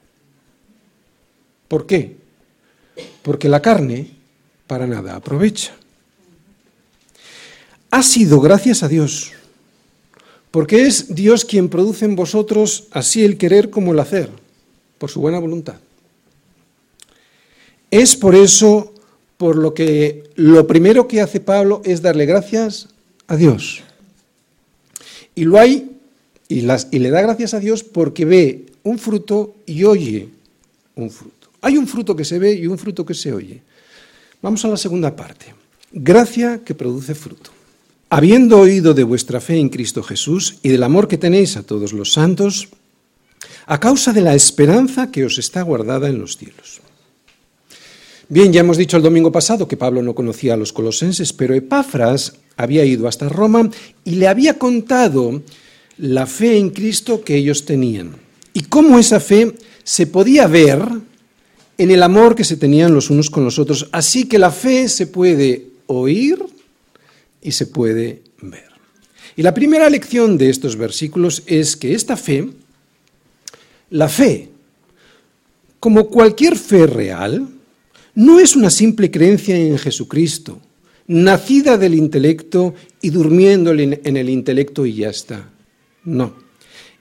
[1.68, 2.16] ¿Por qué?
[3.22, 4.10] Porque la carne
[4.66, 5.74] para nada aprovecha
[7.90, 9.32] ha sido gracias a Dios,
[10.50, 14.30] porque es Dios quien produce en vosotros así el querer como el hacer,
[14.98, 15.76] por su buena voluntad.
[17.90, 18.92] Es por eso
[19.36, 22.88] por lo que lo primero que hace Pablo es darle gracias
[23.26, 23.82] a Dios.
[25.34, 25.90] Y lo hay
[26.48, 30.28] y, las, y le da gracias a Dios porque ve un fruto y oye
[30.94, 31.50] un fruto.
[31.60, 33.60] Hay un fruto que se ve y un fruto que se oye.
[34.40, 35.54] Vamos a la segunda parte.
[35.92, 37.55] Gracia que produce fruto.
[38.08, 41.92] Habiendo oído de vuestra fe en Cristo Jesús y del amor que tenéis a todos
[41.92, 42.68] los santos,
[43.66, 46.80] a causa de la esperanza que os está guardada en los cielos.
[48.28, 51.54] Bien, ya hemos dicho el domingo pasado que Pablo no conocía a los colosenses, pero
[51.54, 53.70] Epafras había ido hasta Roma
[54.04, 55.42] y le había contado
[55.98, 58.16] la fe en Cristo que ellos tenían
[58.52, 60.80] y cómo esa fe se podía ver
[61.78, 63.88] en el amor que se tenían los unos con los otros.
[63.92, 66.42] Así que la fe se puede oír
[67.46, 68.66] y se puede ver.
[69.36, 72.48] Y la primera lección de estos versículos es que esta fe,
[73.90, 74.50] la fe,
[75.78, 77.48] como cualquier fe real,
[78.16, 80.60] no es una simple creencia en Jesucristo,
[81.06, 85.48] nacida del intelecto y durmiendo en el intelecto y ya está.
[86.04, 86.34] No.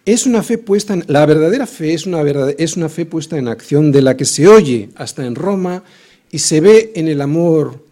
[0.05, 2.21] Es una fe puesta la verdadera fe es una,
[2.59, 5.83] es una fe puesta en acción de la que se oye hasta en Roma
[6.29, 7.83] y se ve en el amor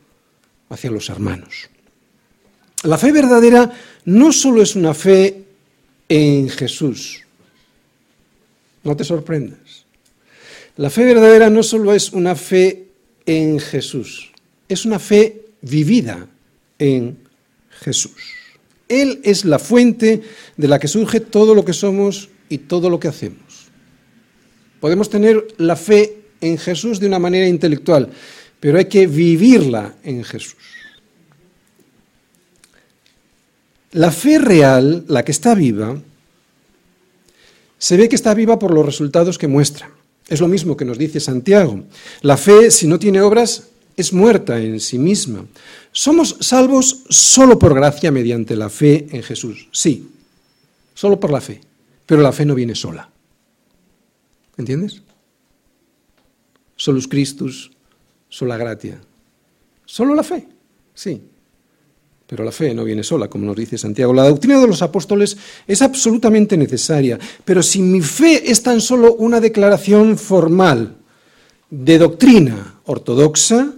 [0.69, 1.72] hacia los hermanos.
[2.83, 3.71] La fe verdadera
[4.05, 5.43] no solo es una fe
[6.09, 7.23] en Jesús,
[8.83, 9.85] no te sorprendas.
[10.75, 12.87] La fe verdadera no solo es una fe
[13.25, 14.31] en Jesús,
[14.67, 16.27] es una fe vivida
[16.77, 17.17] en
[17.69, 18.11] Jesús.
[18.89, 20.21] Él es la fuente
[20.57, 23.69] de la que surge todo lo que somos y todo lo que hacemos.
[24.81, 28.09] Podemos tener la fe en Jesús de una manera intelectual,
[28.59, 30.57] pero hay que vivirla en Jesús.
[33.93, 35.97] La fe real, la que está viva,
[37.77, 39.89] se ve que está viva por los resultados que muestra.
[40.27, 41.83] Es lo mismo que nos dice Santiago.
[42.21, 45.45] La fe, si no tiene obras, es muerta en sí misma.
[45.91, 49.69] Somos salvos solo por gracia mediante la fe en Jesús.
[49.71, 50.09] Sí,
[50.93, 51.61] solo por la fe.
[52.05, 53.09] Pero la fe no viene sola.
[54.57, 55.01] ¿Entiendes?
[56.75, 57.71] Solus Christus,
[58.27, 58.99] sola gratia.
[59.85, 60.47] Solo la fe,
[60.93, 61.21] sí.
[62.33, 64.11] Pero la fe no viene sola, como nos dice Santiago.
[64.11, 69.13] La doctrina de los apóstoles es absolutamente necesaria, pero si mi fe es tan solo
[69.13, 70.95] una declaración formal
[71.69, 73.75] de doctrina ortodoxa,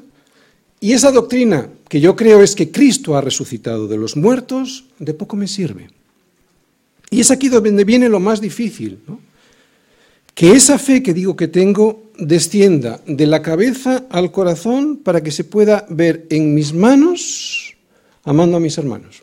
[0.80, 5.14] y esa doctrina que yo creo es que Cristo ha resucitado de los muertos, de
[5.14, 5.90] poco me sirve.
[7.10, 9.20] Y es aquí donde viene lo más difícil, ¿no?
[10.34, 15.32] que esa fe que digo que tengo descienda de la cabeza al corazón para que
[15.32, 17.65] se pueda ver en mis manos
[18.26, 19.22] amando a mis hermanos.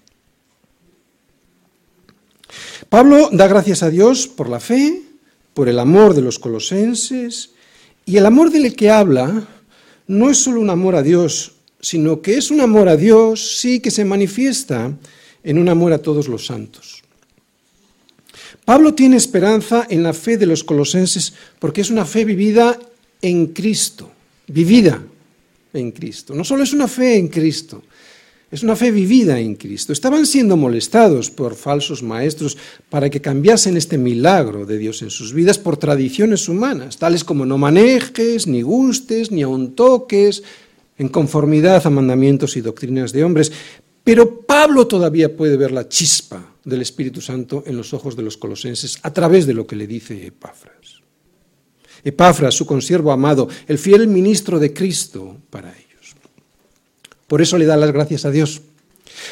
[2.88, 5.02] Pablo da gracias a Dios por la fe,
[5.54, 7.50] por el amor de los colosenses,
[8.04, 9.46] y el amor del que habla
[10.06, 13.80] no es solo un amor a Dios, sino que es un amor a Dios, sí,
[13.80, 14.92] que se manifiesta
[15.42, 17.02] en un amor a todos los santos.
[18.64, 22.78] Pablo tiene esperanza en la fe de los colosenses porque es una fe vivida
[23.20, 24.10] en Cristo,
[24.46, 25.02] vivida
[25.72, 26.34] en Cristo.
[26.34, 27.82] No solo es una fe en Cristo,
[28.52, 29.94] es una fe vivida en Cristo.
[29.94, 32.58] Estaban siendo molestados por falsos maestros
[32.90, 37.46] para que cambiasen este milagro de Dios en sus vidas por tradiciones humanas, tales como
[37.46, 40.42] no manejes, ni gustes, ni aun toques,
[40.98, 43.50] en conformidad a mandamientos y doctrinas de hombres.
[44.04, 48.36] Pero Pablo todavía puede ver la chispa del Espíritu Santo en los ojos de los
[48.36, 51.00] colosenses a través de lo que le dice Epafras.
[52.04, 55.81] Epafras, su consiervo amado, el fiel ministro de Cristo para ellos.
[57.32, 58.60] Por eso le da las gracias a Dios.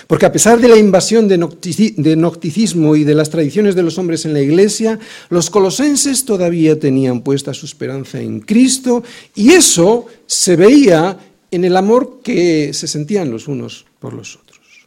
[0.06, 4.24] Porque a pesar de la invasión de nocticismo y de las tradiciones de los hombres
[4.24, 10.56] en la iglesia, los colosenses todavía tenían puesta su esperanza en Cristo y eso se
[10.56, 11.18] veía
[11.50, 14.86] en el amor que se sentían los unos por los otros.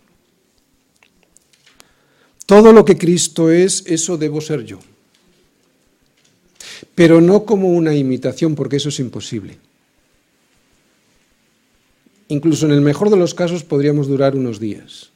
[2.48, 4.80] Todo lo que Cristo es, eso debo ser yo.
[6.96, 9.60] Pero no como una imitación, porque eso es imposible
[12.34, 15.12] incluso en el mejor de los casos podríamos durar unos días,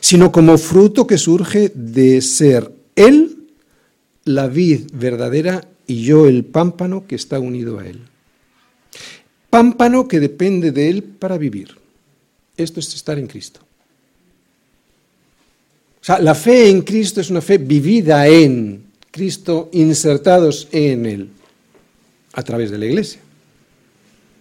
[0.00, 3.48] sino como fruto que surge de ser Él
[4.24, 8.00] la vid verdadera y yo el pámpano que está unido a Él.
[9.50, 11.76] Pámpano que depende de Él para vivir.
[12.56, 13.60] Esto es estar en Cristo.
[16.00, 21.28] O sea, la fe en Cristo es una fe vivida en Cristo, insertados en Él,
[22.32, 23.23] a través de la Iglesia.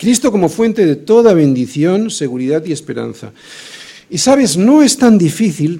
[0.03, 3.31] Cristo como fuente de toda bendición, seguridad y esperanza.
[4.09, 5.79] Y sabes, no es tan difícil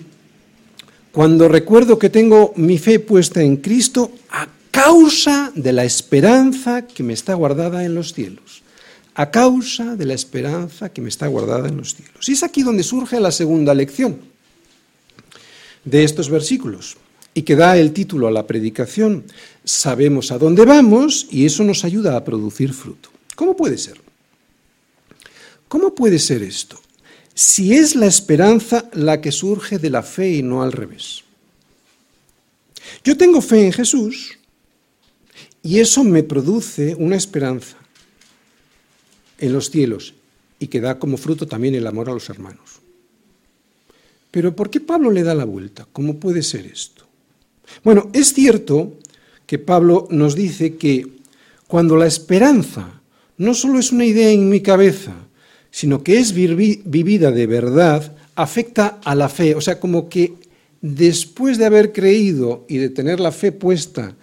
[1.12, 7.04] cuando recuerdo que tengo mi fe puesta en Cristo a causa de la esperanza que
[7.04, 8.64] me está guardada en los cielos.
[9.14, 12.30] A causa de la esperanza que me está guardada en los cielos.
[12.30, 14.20] Y es aquí donde surge la segunda lección
[15.84, 16.96] de estos versículos
[17.34, 19.26] y que da el título a la predicación.
[19.66, 23.10] Sabemos a dónde vamos y eso nos ayuda a producir fruto.
[23.36, 24.03] ¿Cómo puede ser?
[25.74, 26.80] ¿Cómo puede ser esto?
[27.34, 31.24] Si es la esperanza la que surge de la fe y no al revés.
[33.04, 34.38] Yo tengo fe en Jesús
[35.64, 37.76] y eso me produce una esperanza
[39.40, 40.14] en los cielos
[40.60, 42.80] y que da como fruto también el amor a los hermanos.
[44.30, 45.88] Pero ¿por qué Pablo le da la vuelta?
[45.92, 47.08] ¿Cómo puede ser esto?
[47.84, 49.00] Bueno, es cierto
[49.48, 51.08] que Pablo nos dice que
[51.66, 53.02] cuando la esperanza
[53.40, 55.16] no solo es una idea en mi cabeza,
[55.74, 59.56] sino que es vivida de verdad, afecta a la fe.
[59.56, 60.36] O sea, como que
[60.82, 64.16] después de haber creído y de tener la fe puesta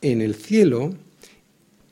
[0.00, 0.94] en el cielo,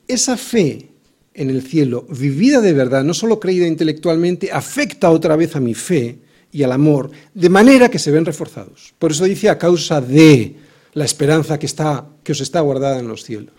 [0.09, 0.89] esa fe
[1.35, 5.75] en el cielo, vivida de verdad, no solo creída intelectualmente, afecta otra vez a mi
[5.75, 6.17] fe
[6.51, 8.95] y al amor, de manera que se ven reforzados.
[8.99, 10.55] Por eso dice a causa de
[10.95, 13.55] la esperanza que, está, que os está guardada en los cielos.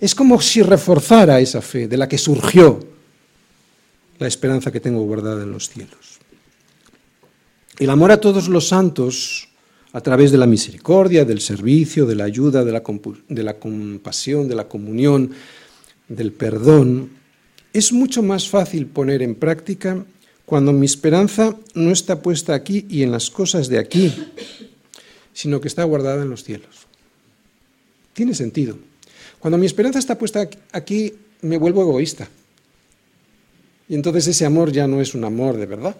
[0.00, 2.93] Es como si reforzara esa fe de la que surgió
[4.18, 6.18] la esperanza que tengo guardada en los cielos.
[7.78, 9.48] El amor a todos los santos,
[9.92, 12.82] a través de la misericordia, del servicio, de la ayuda, de la,
[13.28, 15.32] de la compasión, de la comunión,
[16.08, 17.10] del perdón,
[17.72, 20.04] es mucho más fácil poner en práctica
[20.46, 24.14] cuando mi esperanza no está puesta aquí y en las cosas de aquí,
[25.32, 26.86] sino que está guardada en los cielos.
[28.12, 28.78] Tiene sentido.
[29.40, 32.28] Cuando mi esperanza está puesta aquí, me vuelvo egoísta.
[33.88, 35.96] Y entonces ese amor ya no es un amor de verdad,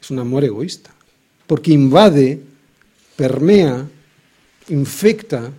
[0.00, 0.90] es un amor egoísta,
[1.46, 2.40] porque invade,
[3.16, 3.86] permea,
[4.68, 5.50] infecta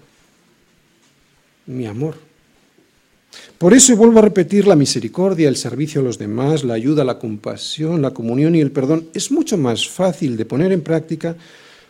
[1.65, 2.15] mi amor.
[3.57, 7.19] Por eso vuelvo a repetir la misericordia, el servicio a los demás, la ayuda, la
[7.19, 9.09] compasión, la comunión y el perdón.
[9.13, 11.35] Es mucho más fácil de poner en práctica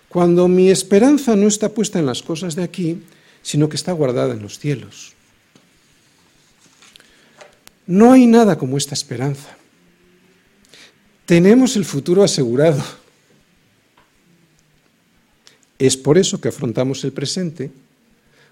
[0.09, 3.01] cuando mi esperanza no está puesta en las cosas de aquí,
[3.41, 5.14] sino que está guardada en los cielos.
[7.87, 9.55] No hay nada como esta esperanza.
[11.25, 12.83] Tenemos el futuro asegurado.
[15.77, 17.71] Es por eso que afrontamos el presente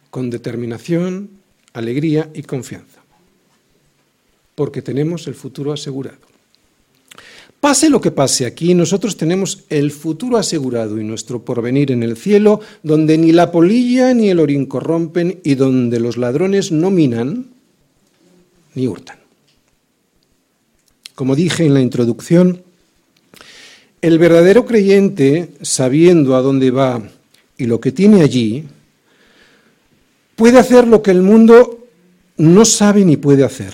[0.09, 1.29] con determinación,
[1.73, 3.01] alegría y confianza.
[4.55, 6.33] Porque tenemos el futuro asegurado.
[7.59, 12.17] Pase lo que pase aquí, nosotros tenemos el futuro asegurado y nuestro porvenir en el
[12.17, 17.47] cielo, donde ni la polilla ni el orín corrompen y donde los ladrones no minan
[18.75, 19.22] ni hurtan.
[21.15, 22.63] Como dije en la introducción,
[24.01, 27.01] el verdadero creyente, sabiendo a dónde va
[27.57, 28.65] y lo que tiene allí,
[30.35, 31.87] puede hacer lo que el mundo
[32.37, 33.73] no sabe ni puede hacer,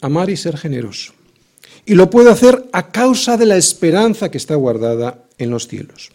[0.00, 1.12] amar y ser generoso.
[1.84, 6.10] Y lo puede hacer a causa de la esperanza que está guardada en los cielos.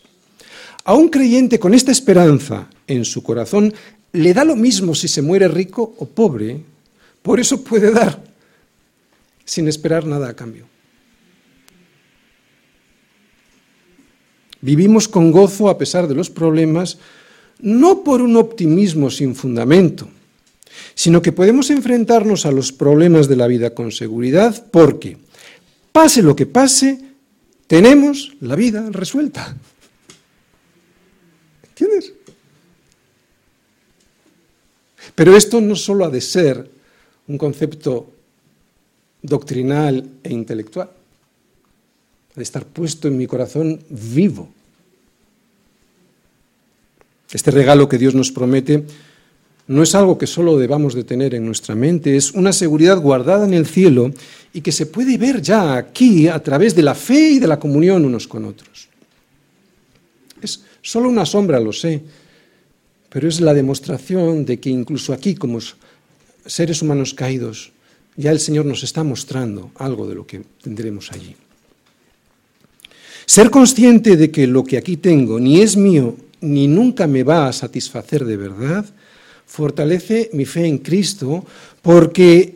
[0.84, 3.74] A un creyente con esta esperanza en su corazón
[4.12, 6.60] le da lo mismo si se muere rico o pobre,
[7.22, 8.31] por eso puede dar
[9.46, 10.68] sin esperar nada a cambio.
[14.62, 17.00] Vivimos con gozo a pesar de los problemas,
[17.60, 20.08] no por un optimismo sin fundamento,
[20.94, 25.18] sino que podemos enfrentarnos a los problemas de la vida con seguridad porque,
[25.92, 27.00] pase lo que pase,
[27.66, 29.58] tenemos la vida resuelta.
[31.70, 32.14] ¿Entiendes?
[35.16, 36.70] Pero esto no solo ha de ser
[37.28, 38.12] un concepto
[39.22, 40.90] doctrinal e intelectual,
[42.36, 44.50] de estar puesto en mi corazón vivo.
[47.32, 48.84] Este regalo que Dios nos promete
[49.68, 53.46] no es algo que solo debamos de tener en nuestra mente, es una seguridad guardada
[53.46, 54.12] en el cielo
[54.54, 57.60] y que se puede ver ya aquí a través de la fe y de la
[57.60, 58.90] comunión unos con otros.
[60.42, 62.02] Es solo una sombra, lo sé,
[63.10, 65.60] pero es la demostración de que incluso aquí, como
[66.46, 67.72] seres humanos caídos,
[68.16, 71.36] ya el Señor nos está mostrando algo de lo que tendremos allí.
[73.26, 77.48] Ser consciente de que lo que aquí tengo ni es mío ni nunca me va
[77.48, 78.86] a satisfacer de verdad,
[79.46, 81.46] fortalece mi fe en Cristo,
[81.82, 82.56] porque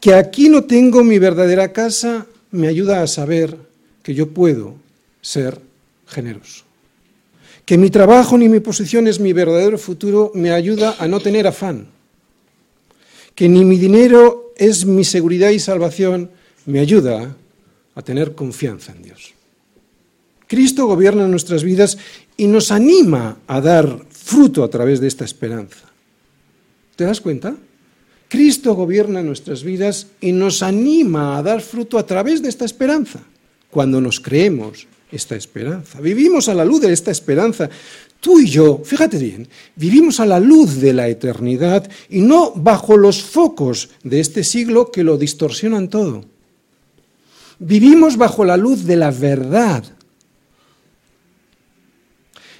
[0.00, 3.56] que aquí no tengo mi verdadera casa me ayuda a saber
[4.02, 4.74] que yo puedo
[5.20, 5.60] ser
[6.06, 6.64] generoso.
[7.64, 11.46] Que mi trabajo ni mi posición es mi verdadero futuro me ayuda a no tener
[11.46, 11.86] afán.
[13.34, 16.30] Que ni mi dinero es mi seguridad y salvación
[16.66, 17.36] me ayuda
[17.94, 19.34] a tener confianza en Dios.
[20.46, 21.98] Cristo gobierna nuestras vidas
[22.36, 25.88] y nos anima a dar fruto a través de esta esperanza.
[26.96, 27.56] ¿Te das cuenta?
[28.28, 33.20] Cristo gobierna nuestras vidas y nos anima a dar fruto a través de esta esperanza,
[33.70, 36.00] cuando nos creemos esta esperanza.
[36.00, 37.68] Vivimos a la luz de esta esperanza.
[38.22, 42.96] Tú y yo, fíjate bien, vivimos a la luz de la eternidad y no bajo
[42.96, 46.24] los focos de este siglo que lo distorsionan todo.
[47.58, 49.82] Vivimos bajo la luz de la verdad.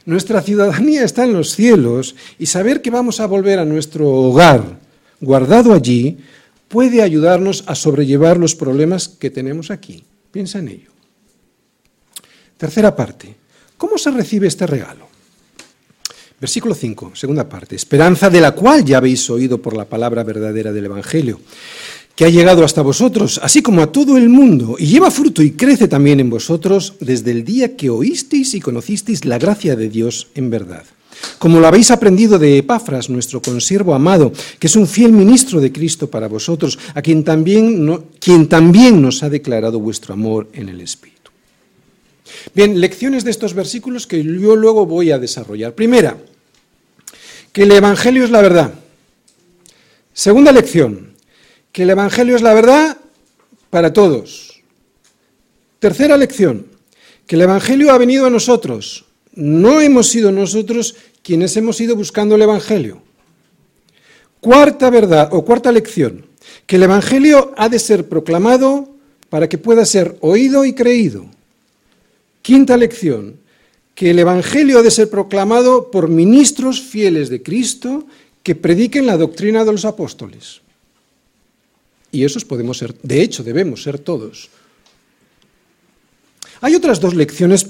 [0.05, 4.81] Nuestra ciudadanía está en los cielos y saber que vamos a volver a nuestro hogar
[5.20, 6.18] guardado allí
[6.66, 10.03] puede ayudarnos a sobrellevar los problemas que tenemos aquí.
[10.33, 10.90] Piensa en ello.
[12.59, 13.37] Tercera parte.
[13.77, 15.01] ¿Cómo se recibe este regalo?
[16.42, 17.76] Versículo 5, segunda parte.
[17.76, 21.38] Esperanza de la cual ya habéis oído por la palabra verdadera del Evangelio,
[22.16, 25.52] que ha llegado hasta vosotros, así como a todo el mundo, y lleva fruto y
[25.52, 30.33] crece también en vosotros desde el día que oísteis y conocisteis la gracia de Dios
[30.35, 30.83] en verdad.
[31.38, 35.70] Como lo habéis aprendido de Epafras, nuestro consiervo amado, que es un fiel ministro de
[35.70, 40.81] Cristo para vosotros, a quien también, quien también nos ha declarado vuestro amor en el
[40.81, 41.31] Espíritu.
[42.52, 45.74] Bien, lecciones de estos versículos que yo luego voy a desarrollar.
[45.76, 46.18] Primera,
[47.52, 48.74] que el Evangelio es la verdad.
[50.14, 51.14] Segunda lección,
[51.70, 52.96] que el Evangelio es la verdad
[53.70, 54.60] para todos.
[55.78, 56.66] Tercera lección,
[57.26, 59.04] que el Evangelio ha venido a nosotros.
[59.34, 63.02] No hemos sido nosotros quienes hemos ido buscando el Evangelio.
[64.40, 66.26] Cuarta verdad o cuarta lección,
[66.66, 68.88] que el Evangelio ha de ser proclamado
[69.28, 71.26] para que pueda ser oído y creído.
[72.42, 73.36] Quinta lección,
[74.03, 78.05] que el Evangelio ha de ser proclamado por ministros fieles de Cristo
[78.42, 80.61] que prediquen la doctrina de los apóstoles.
[82.11, 84.50] Y esos podemos ser, de hecho debemos ser todos.
[86.62, 87.64] Hay otras dos lecciones,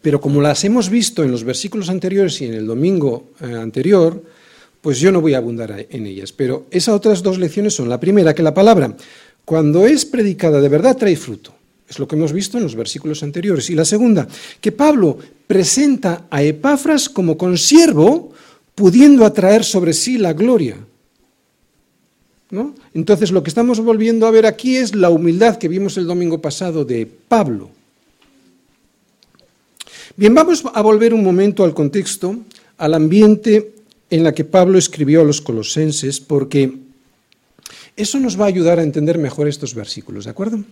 [0.00, 4.22] pero como las hemos visto en los versículos anteriores y en el domingo eh, anterior,
[4.80, 6.30] pues yo no voy a abundar en ellas.
[6.30, 8.96] Pero esas otras dos lecciones son, la primera, que la palabra,
[9.44, 11.52] cuando es predicada de verdad, trae fruto.
[11.88, 13.70] Es lo que hemos visto en los versículos anteriores.
[13.70, 14.28] Y la segunda,
[14.60, 15.18] que Pablo
[15.48, 18.30] presenta a Epafras como consiervo,
[18.76, 20.76] pudiendo atraer sobre sí la gloria.
[22.50, 22.74] ¿No?
[22.94, 26.40] Entonces lo que estamos volviendo a ver aquí es la humildad que vimos el domingo
[26.40, 27.70] pasado de Pablo.
[30.16, 32.36] Bien, vamos a volver un momento al contexto,
[32.76, 33.72] al ambiente
[34.10, 36.74] en la que Pablo escribió a los colosenses, porque
[37.96, 40.64] eso nos va a ayudar a entender mejor estos versículos, ¿de acuerdo?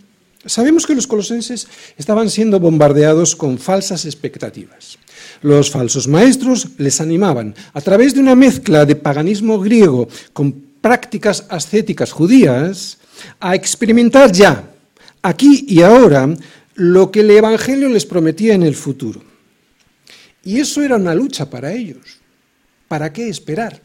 [0.47, 4.99] Sabemos que los colosenses estaban siendo bombardeados con falsas expectativas.
[5.43, 11.47] Los falsos maestros les animaban, a través de una mezcla de paganismo griego con prácticas
[11.49, 12.99] ascéticas judías,
[13.41, 14.71] a experimentar ya,
[15.23, 16.29] aquí y ahora,
[16.75, 19.23] lo que el Evangelio les prometía en el futuro.
[20.45, 22.21] Y eso era una lucha para ellos.
[22.87, 23.83] ¿Para qué esperar?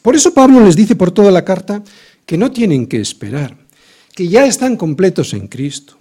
[0.00, 1.82] Por eso Pablo les dice por toda la carta
[2.24, 3.56] que no tienen que esperar,
[4.20, 5.96] que ya están completos en Cristo,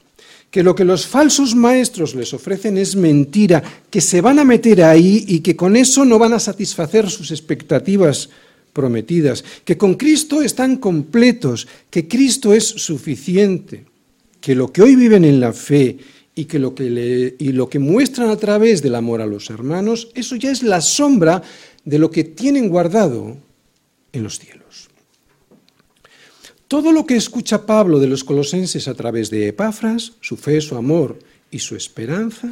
[0.51, 4.84] que lo que los falsos maestros les ofrecen es mentira, que se van a meter
[4.84, 8.30] ahí y que con eso no van a satisfacer sus expectativas
[8.74, 13.86] prometidas, que con Cristo están completos, que Cristo es suficiente,
[14.41, 15.97] que lo que hoy viven en la fe
[16.36, 20.09] y que lo que, y lo que muestran a través del amor a los hermanos,
[20.13, 21.41] eso ya es la sombra
[21.86, 23.38] de lo que tienen guardado
[24.11, 24.88] en los cielos.
[26.70, 30.76] Todo lo que escucha Pablo de los colosenses a través de Epafras, su fe, su
[30.76, 31.17] amor
[31.49, 32.47] y su esperanza,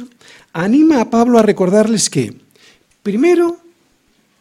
[0.52, 2.34] anima a Pablo a recordarles que,
[3.04, 3.58] primero,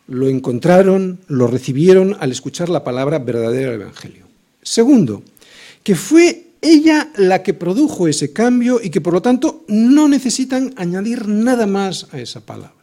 [0.07, 4.25] lo encontraron, lo recibieron al escuchar la palabra verdadera del Evangelio.
[4.63, 5.21] Segundo,
[5.84, 10.73] que fue ella la que produjo ese cambio y que por lo tanto no necesitan
[10.78, 12.73] añadir nada más a esa palabra.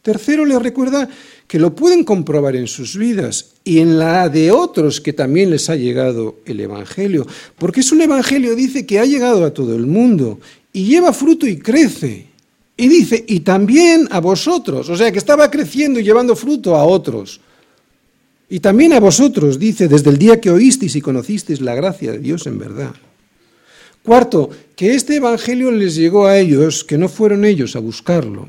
[0.00, 1.10] Tercero, les recuerda
[1.46, 5.68] que lo pueden comprobar en sus vidas y en la de otros que también les
[5.70, 7.26] ha llegado el Evangelio,
[7.58, 10.40] porque es un Evangelio, dice, que ha llegado a todo el mundo
[10.72, 12.26] y lleva fruto y crece.
[12.76, 16.84] Y dice, y también a vosotros, o sea, que estaba creciendo y llevando fruto a
[16.84, 17.40] otros.
[18.48, 22.18] Y también a vosotros, dice, desde el día que oísteis y conocisteis la gracia de
[22.18, 22.94] Dios en verdad.
[24.02, 28.48] Cuarto, que este Evangelio les llegó a ellos, que no fueron ellos a buscarlo.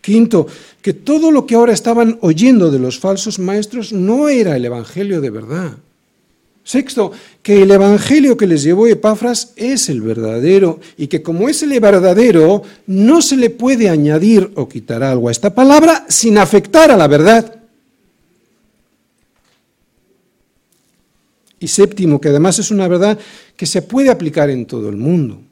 [0.00, 0.46] Quinto,
[0.82, 5.20] que todo lo que ahora estaban oyendo de los falsos maestros no era el Evangelio
[5.20, 5.72] de verdad.
[6.62, 11.62] Sexto, que el Evangelio que les llevó Epafras es el verdadero y que como es
[11.62, 16.90] el verdadero, no se le puede añadir o quitar algo a esta palabra sin afectar
[16.90, 17.56] a la verdad.
[21.58, 23.18] Y séptimo, que además es una verdad
[23.56, 25.42] que se puede aplicar en todo el mundo.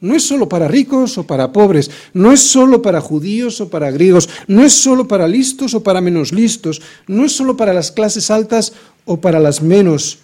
[0.00, 3.90] No es solo para ricos o para pobres, no es solo para judíos o para
[3.90, 7.90] griegos, no es solo para listos o para menos listos, no es solo para las
[7.90, 8.72] clases altas
[9.04, 10.18] o para las menos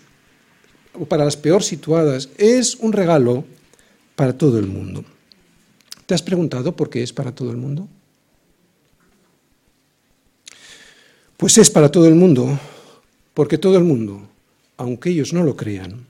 [0.98, 3.44] o para las peor situadas, es un regalo
[4.14, 5.04] para todo el mundo.
[6.06, 7.88] ¿Te has preguntado por qué es para todo el mundo?
[11.36, 12.58] Pues es para todo el mundo,
[13.34, 14.28] porque todo el mundo
[14.76, 16.06] aunque ellos no lo crean,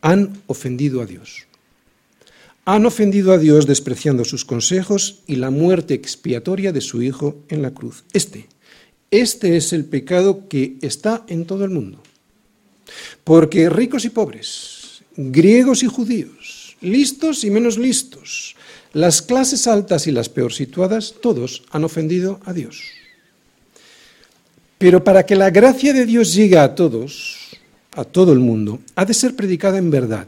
[0.00, 1.46] han ofendido a Dios.
[2.64, 7.60] Han ofendido a Dios despreciando sus consejos y la muerte expiatoria de su Hijo en
[7.60, 8.04] la cruz.
[8.12, 8.48] Este,
[9.10, 12.02] este es el pecado que está en todo el mundo.
[13.24, 18.56] Porque ricos y pobres, griegos y judíos, listos y menos listos,
[18.92, 22.82] las clases altas y las peor situadas, todos han ofendido a Dios.
[24.78, 27.38] Pero para que la gracia de Dios llegue a todos,
[27.92, 30.26] a todo el mundo, ha de ser predicada en verdad.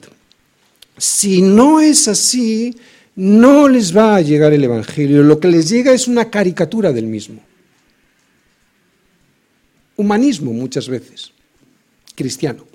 [0.97, 2.77] Si no es así,
[3.17, 5.23] no les va a llegar el Evangelio.
[5.23, 7.41] Lo que les llega es una caricatura del mismo.
[9.97, 11.33] Humanismo muchas veces,
[12.15, 12.67] cristiano.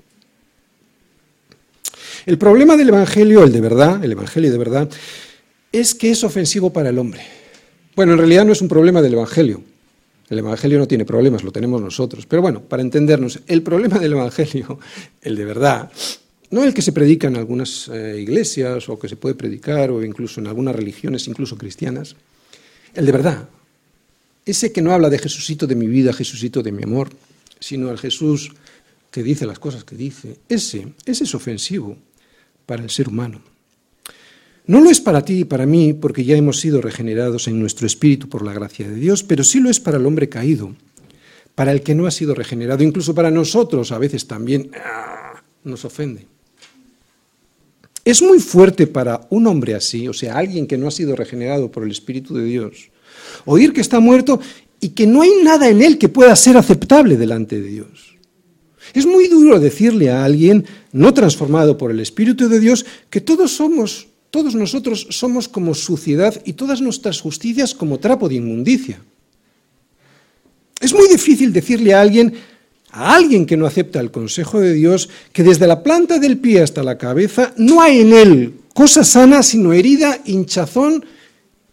[2.26, 4.90] El problema del Evangelio, el de verdad, el Evangelio de verdad,
[5.72, 7.22] es que es ofensivo para el hombre.
[7.96, 9.62] Bueno, en realidad no es un problema del Evangelio,
[10.28, 12.24] el Evangelio no tiene problemas, lo tenemos nosotros.
[12.26, 14.78] Pero bueno, para entendernos, el problema del Evangelio,
[15.22, 15.90] el de verdad,
[16.50, 20.04] no el que se predica en algunas eh, iglesias o que se puede predicar o
[20.04, 22.16] incluso en algunas religiones, incluso cristianas,
[22.94, 23.48] el de verdad,
[24.44, 27.10] ese que no habla de Jesucito de mi vida, Jesucito de mi amor,
[27.60, 28.52] sino el Jesús
[29.10, 31.96] que dice las cosas que dice, ese, ese es ofensivo
[32.66, 33.42] para el ser humano.
[34.66, 37.86] No lo es para ti y para mí porque ya hemos sido regenerados en nuestro
[37.86, 40.74] espíritu por la gracia de Dios, pero sí lo es para el hombre caído,
[41.54, 45.42] para el que no ha sido regenerado, incluso para nosotros a veces también ¡ah!
[45.64, 46.26] nos ofende.
[48.04, 51.70] Es muy fuerte para un hombre así, o sea, alguien que no ha sido regenerado
[51.70, 52.90] por el Espíritu de Dios,
[53.44, 54.40] oír que está muerto
[54.80, 58.16] y que no hay nada en él que pueda ser aceptable delante de Dios.
[58.94, 63.52] Es muy duro decirle a alguien no transformado por el Espíritu de Dios que todos
[63.52, 69.00] somos todos nosotros somos como suciedad y todas nuestras justicias como trapo de inmundicia.
[70.80, 72.32] Es muy difícil decirle a alguien,
[72.92, 76.62] a alguien que no acepta el consejo de Dios, que desde la planta del pie
[76.62, 81.04] hasta la cabeza no hay en él cosa sana sino herida, hinchazón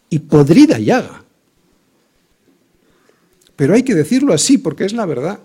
[0.10, 1.24] y podrida llaga.
[3.56, 5.40] Pero hay que decirlo así porque es la verdad.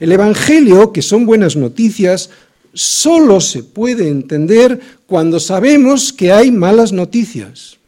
[0.00, 2.30] El Evangelio, que son buenas noticias,
[2.72, 7.78] solo se puede entender cuando sabemos que hay malas noticias.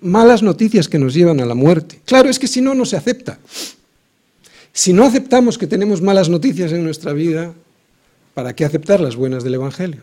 [0.00, 2.00] Malas noticias que nos llevan a la muerte.
[2.04, 3.38] Claro, es que si no, no se acepta.
[4.78, 7.52] Si no aceptamos que tenemos malas noticias en nuestra vida,
[8.32, 10.02] ¿para qué aceptar las buenas del Evangelio?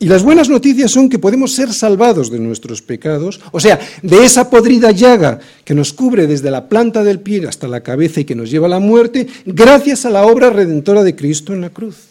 [0.00, 4.24] Y las buenas noticias son que podemos ser salvados de nuestros pecados, o sea, de
[4.24, 8.24] esa podrida llaga que nos cubre desde la planta del pie hasta la cabeza y
[8.24, 11.70] que nos lleva a la muerte, gracias a la obra redentora de Cristo en la
[11.70, 12.08] cruz.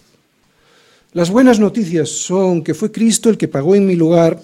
[1.12, 4.40] Las buenas noticias son que fue Cristo el que pagó en mi lugar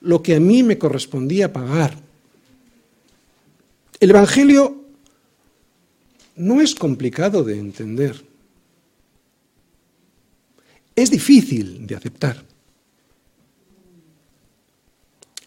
[0.00, 1.94] lo que a mí me correspondía pagar.
[4.00, 4.77] El Evangelio
[6.38, 8.24] no es complicado de entender.
[10.96, 12.44] Es difícil de aceptar.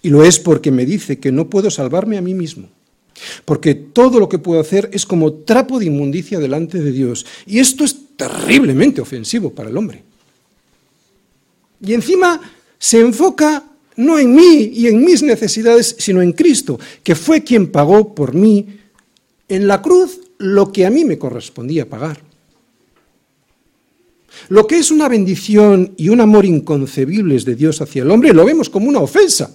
[0.01, 2.69] Y lo es porque me dice que no puedo salvarme a mí mismo.
[3.45, 7.25] Porque todo lo que puedo hacer es como trapo de inmundicia delante de Dios.
[7.45, 10.03] Y esto es terriblemente ofensivo para el hombre.
[11.85, 12.39] Y encima
[12.79, 13.63] se enfoca
[13.97, 18.33] no en mí y en mis necesidades, sino en Cristo, que fue quien pagó por
[18.33, 18.79] mí
[19.47, 22.19] en la cruz lo que a mí me correspondía pagar.
[24.49, 28.45] Lo que es una bendición y un amor inconcebibles de Dios hacia el hombre lo
[28.45, 29.51] vemos como una ofensa.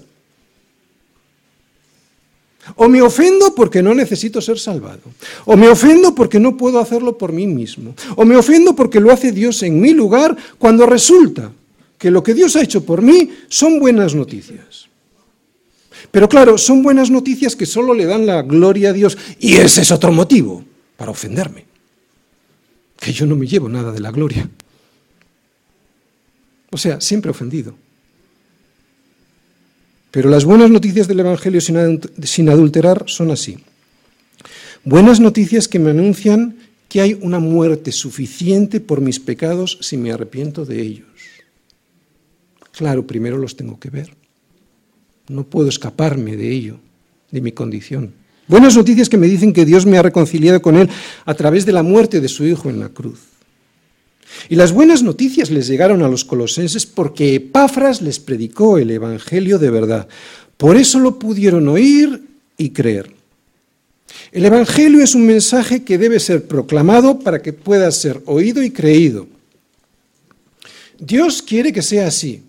[2.77, 5.03] O me ofendo porque no necesito ser salvado.
[5.45, 7.95] O me ofendo porque no puedo hacerlo por mí mismo.
[8.17, 11.53] O me ofendo porque lo hace Dios en mi lugar cuando resulta
[11.99, 14.87] que lo que Dios ha hecho por mí son buenas noticias.
[16.11, 19.17] Pero claro, son buenas noticias que solo le dan la gloria a Dios.
[19.39, 20.65] Y ese es otro motivo
[20.97, 21.65] para ofenderme.
[22.99, 24.49] Que yo no me llevo nada de la gloria.
[26.71, 27.77] O sea, siempre ofendido.
[30.11, 33.59] Pero las buenas noticias del Evangelio sin adulterar son así.
[34.85, 36.57] Buenas noticias que me anuncian
[36.89, 41.09] que hay una muerte suficiente por mis pecados si me arrepiento de ellos.
[42.73, 44.15] Claro, primero los tengo que ver.
[45.29, 46.79] No puedo escaparme de ello,
[47.31, 48.15] de mi condición.
[48.49, 50.89] Buenas noticias que me dicen que Dios me ha reconciliado con Él
[51.25, 53.19] a través de la muerte de su Hijo en la cruz.
[54.49, 59.59] Y las buenas noticias les llegaron a los colosenses porque Epafras les predicó el Evangelio
[59.59, 60.09] de verdad.
[60.57, 62.23] Por eso lo pudieron oír
[62.57, 63.11] y creer.
[64.31, 68.71] El Evangelio es un mensaje que debe ser proclamado para que pueda ser oído y
[68.71, 69.27] creído.
[70.99, 72.43] Dios quiere que sea así.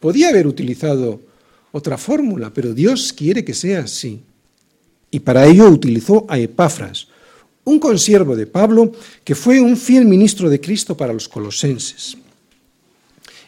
[0.00, 1.20] Podía haber utilizado
[1.70, 4.20] otra fórmula, pero Dios quiere que sea así.
[5.14, 7.06] Y para ello utilizó a Epafras,
[7.62, 8.90] un consiervo de Pablo
[9.22, 12.16] que fue un fiel ministro de Cristo para los colosenses.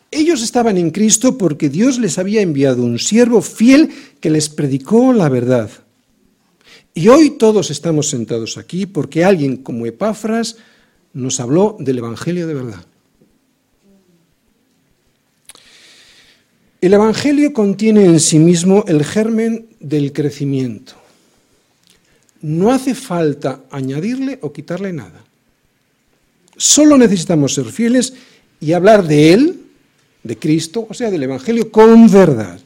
[0.08, 3.90] Ellos estaban en Cristo porque Dios les había enviado un siervo fiel
[4.20, 5.68] que les predicó la verdad.
[6.94, 10.58] Y hoy todos estamos sentados aquí porque alguien como Epafras
[11.14, 12.84] nos habló del Evangelio de verdad.
[16.80, 21.05] El Evangelio contiene en sí mismo el germen del crecimiento.
[22.46, 25.18] No hace falta añadirle o quitarle nada.
[26.56, 28.14] Solo necesitamos ser fieles
[28.60, 29.60] y hablar de Él,
[30.22, 32.60] de Cristo, o sea, del Evangelio, con verdad.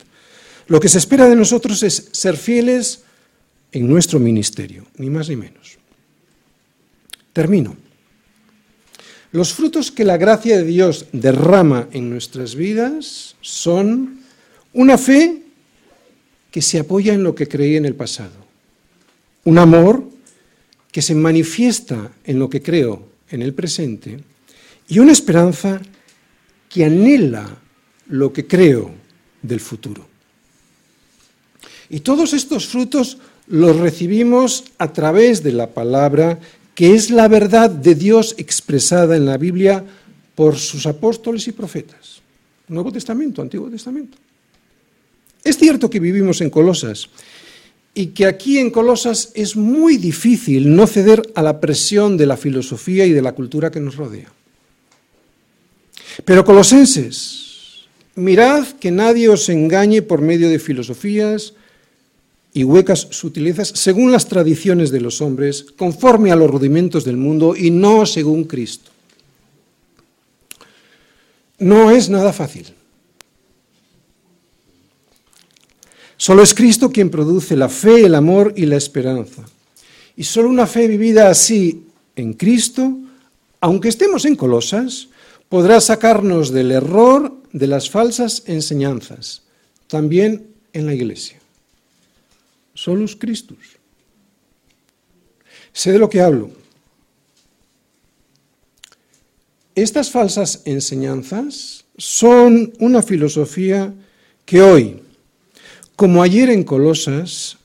[0.66, 3.04] Lo que se espera de nosotros es ser fieles
[3.72, 5.78] en nuestro ministerio, ni más ni menos.
[7.32, 7.74] Termino.
[9.32, 14.20] Los frutos que la gracia de Dios derrama en nuestras vidas son
[14.74, 15.42] una fe
[16.50, 18.39] que se apoya en lo que creí en el pasado,
[19.44, 20.04] un amor
[20.92, 24.18] que se manifiesta en lo que creo en el presente
[24.88, 25.80] y una esperanza
[26.68, 27.58] que anhela
[28.08, 28.90] lo que creo
[29.42, 30.06] del futuro.
[31.88, 33.18] Y todos estos frutos
[33.48, 36.38] los recibimos a través de la palabra,
[36.74, 39.84] que es la verdad de Dios expresada en la Biblia
[40.34, 42.20] por sus apóstoles y profetas.
[42.68, 44.16] Nuevo Testamento, Antiguo Testamento.
[45.42, 47.08] Es cierto que vivimos en Colosas
[47.94, 52.36] y que aquí en Colosas es muy difícil no ceder a la presión de la
[52.36, 54.32] filosofía y de la cultura que nos rodea.
[56.24, 61.54] Pero colosenses, mirad que nadie os engañe por medio de filosofías
[62.52, 67.54] y huecas sutilezas según las tradiciones de los hombres, conforme a los rudimentos del mundo
[67.56, 68.90] y no según Cristo.
[71.58, 72.74] No es nada fácil.
[76.20, 79.42] Solo es Cristo quien produce la fe, el amor y la esperanza.
[80.16, 82.94] Y solo una fe vivida así en Cristo,
[83.58, 85.08] aunque estemos en Colosas,
[85.48, 89.44] podrá sacarnos del error de las falsas enseñanzas,
[89.86, 91.40] también en la Iglesia.
[92.74, 93.78] Solus Christus.
[95.72, 96.50] Sé de lo que hablo.
[99.74, 103.94] Estas falsas enseñanzas son una filosofía
[104.44, 105.00] que hoy,
[106.00, 107.58] como ayer en Colosas,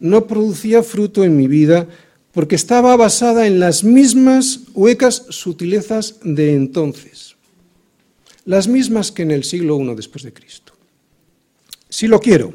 [0.00, 1.86] no producía fruto en mi vida
[2.32, 7.36] porque estaba basada en las mismas huecas sutilezas de entonces,
[8.46, 10.72] las mismas que en el siglo I después de Cristo.
[11.90, 12.54] Si lo quiero,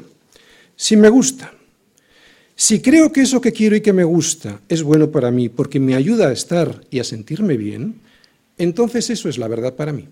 [0.74, 1.54] si me gusta,
[2.56, 5.78] si creo que eso que quiero y que me gusta es bueno para mí porque
[5.78, 8.00] me ayuda a estar y a sentirme bien,
[8.58, 10.08] entonces eso es la verdad para mí.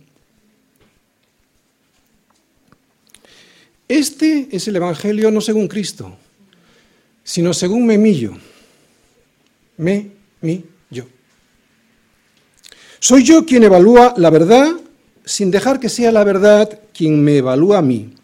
[3.89, 6.16] Este es el Evangelio no según Cristo,
[7.22, 8.37] sino según Memillo.
[9.76, 10.11] Me,
[10.41, 11.05] mi, yo.
[12.99, 14.72] Soy yo quien evalúa la verdad
[15.24, 18.14] sin dejar que sea la verdad quien me evalúa a mí.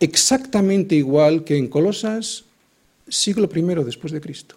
[0.00, 2.44] Exactamente igual que en Colosas,
[3.08, 4.56] siglo I después de Cristo.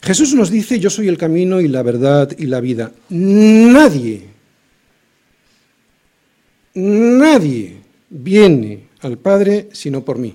[0.00, 2.92] Jesús nos dice, yo soy el camino y la verdad y la vida.
[3.08, 4.28] Nadie,
[6.74, 7.77] nadie
[8.10, 10.34] viene al Padre sino por mí.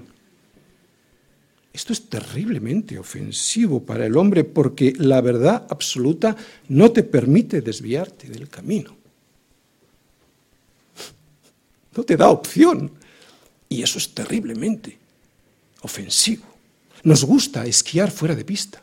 [1.74, 6.36] Esto es terriblemente ofensivo para el hombre porque la verdad absoluta
[6.67, 8.95] no te permite desviarte del camino.
[11.95, 12.91] No te da opción.
[13.69, 14.99] Y eso es terriblemente
[15.82, 16.45] ofensivo.
[17.03, 18.82] Nos gusta esquiar fuera de pista.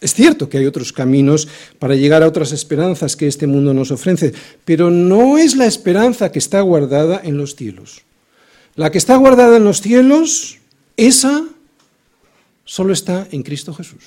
[0.00, 3.90] Es cierto que hay otros caminos para llegar a otras esperanzas que este mundo nos
[3.90, 4.32] ofrece,
[4.64, 8.02] pero no es la esperanza que está guardada en los cielos.
[8.76, 10.58] La que está guardada en los cielos,
[10.96, 11.44] esa
[12.64, 14.04] solo está en Cristo Jesús.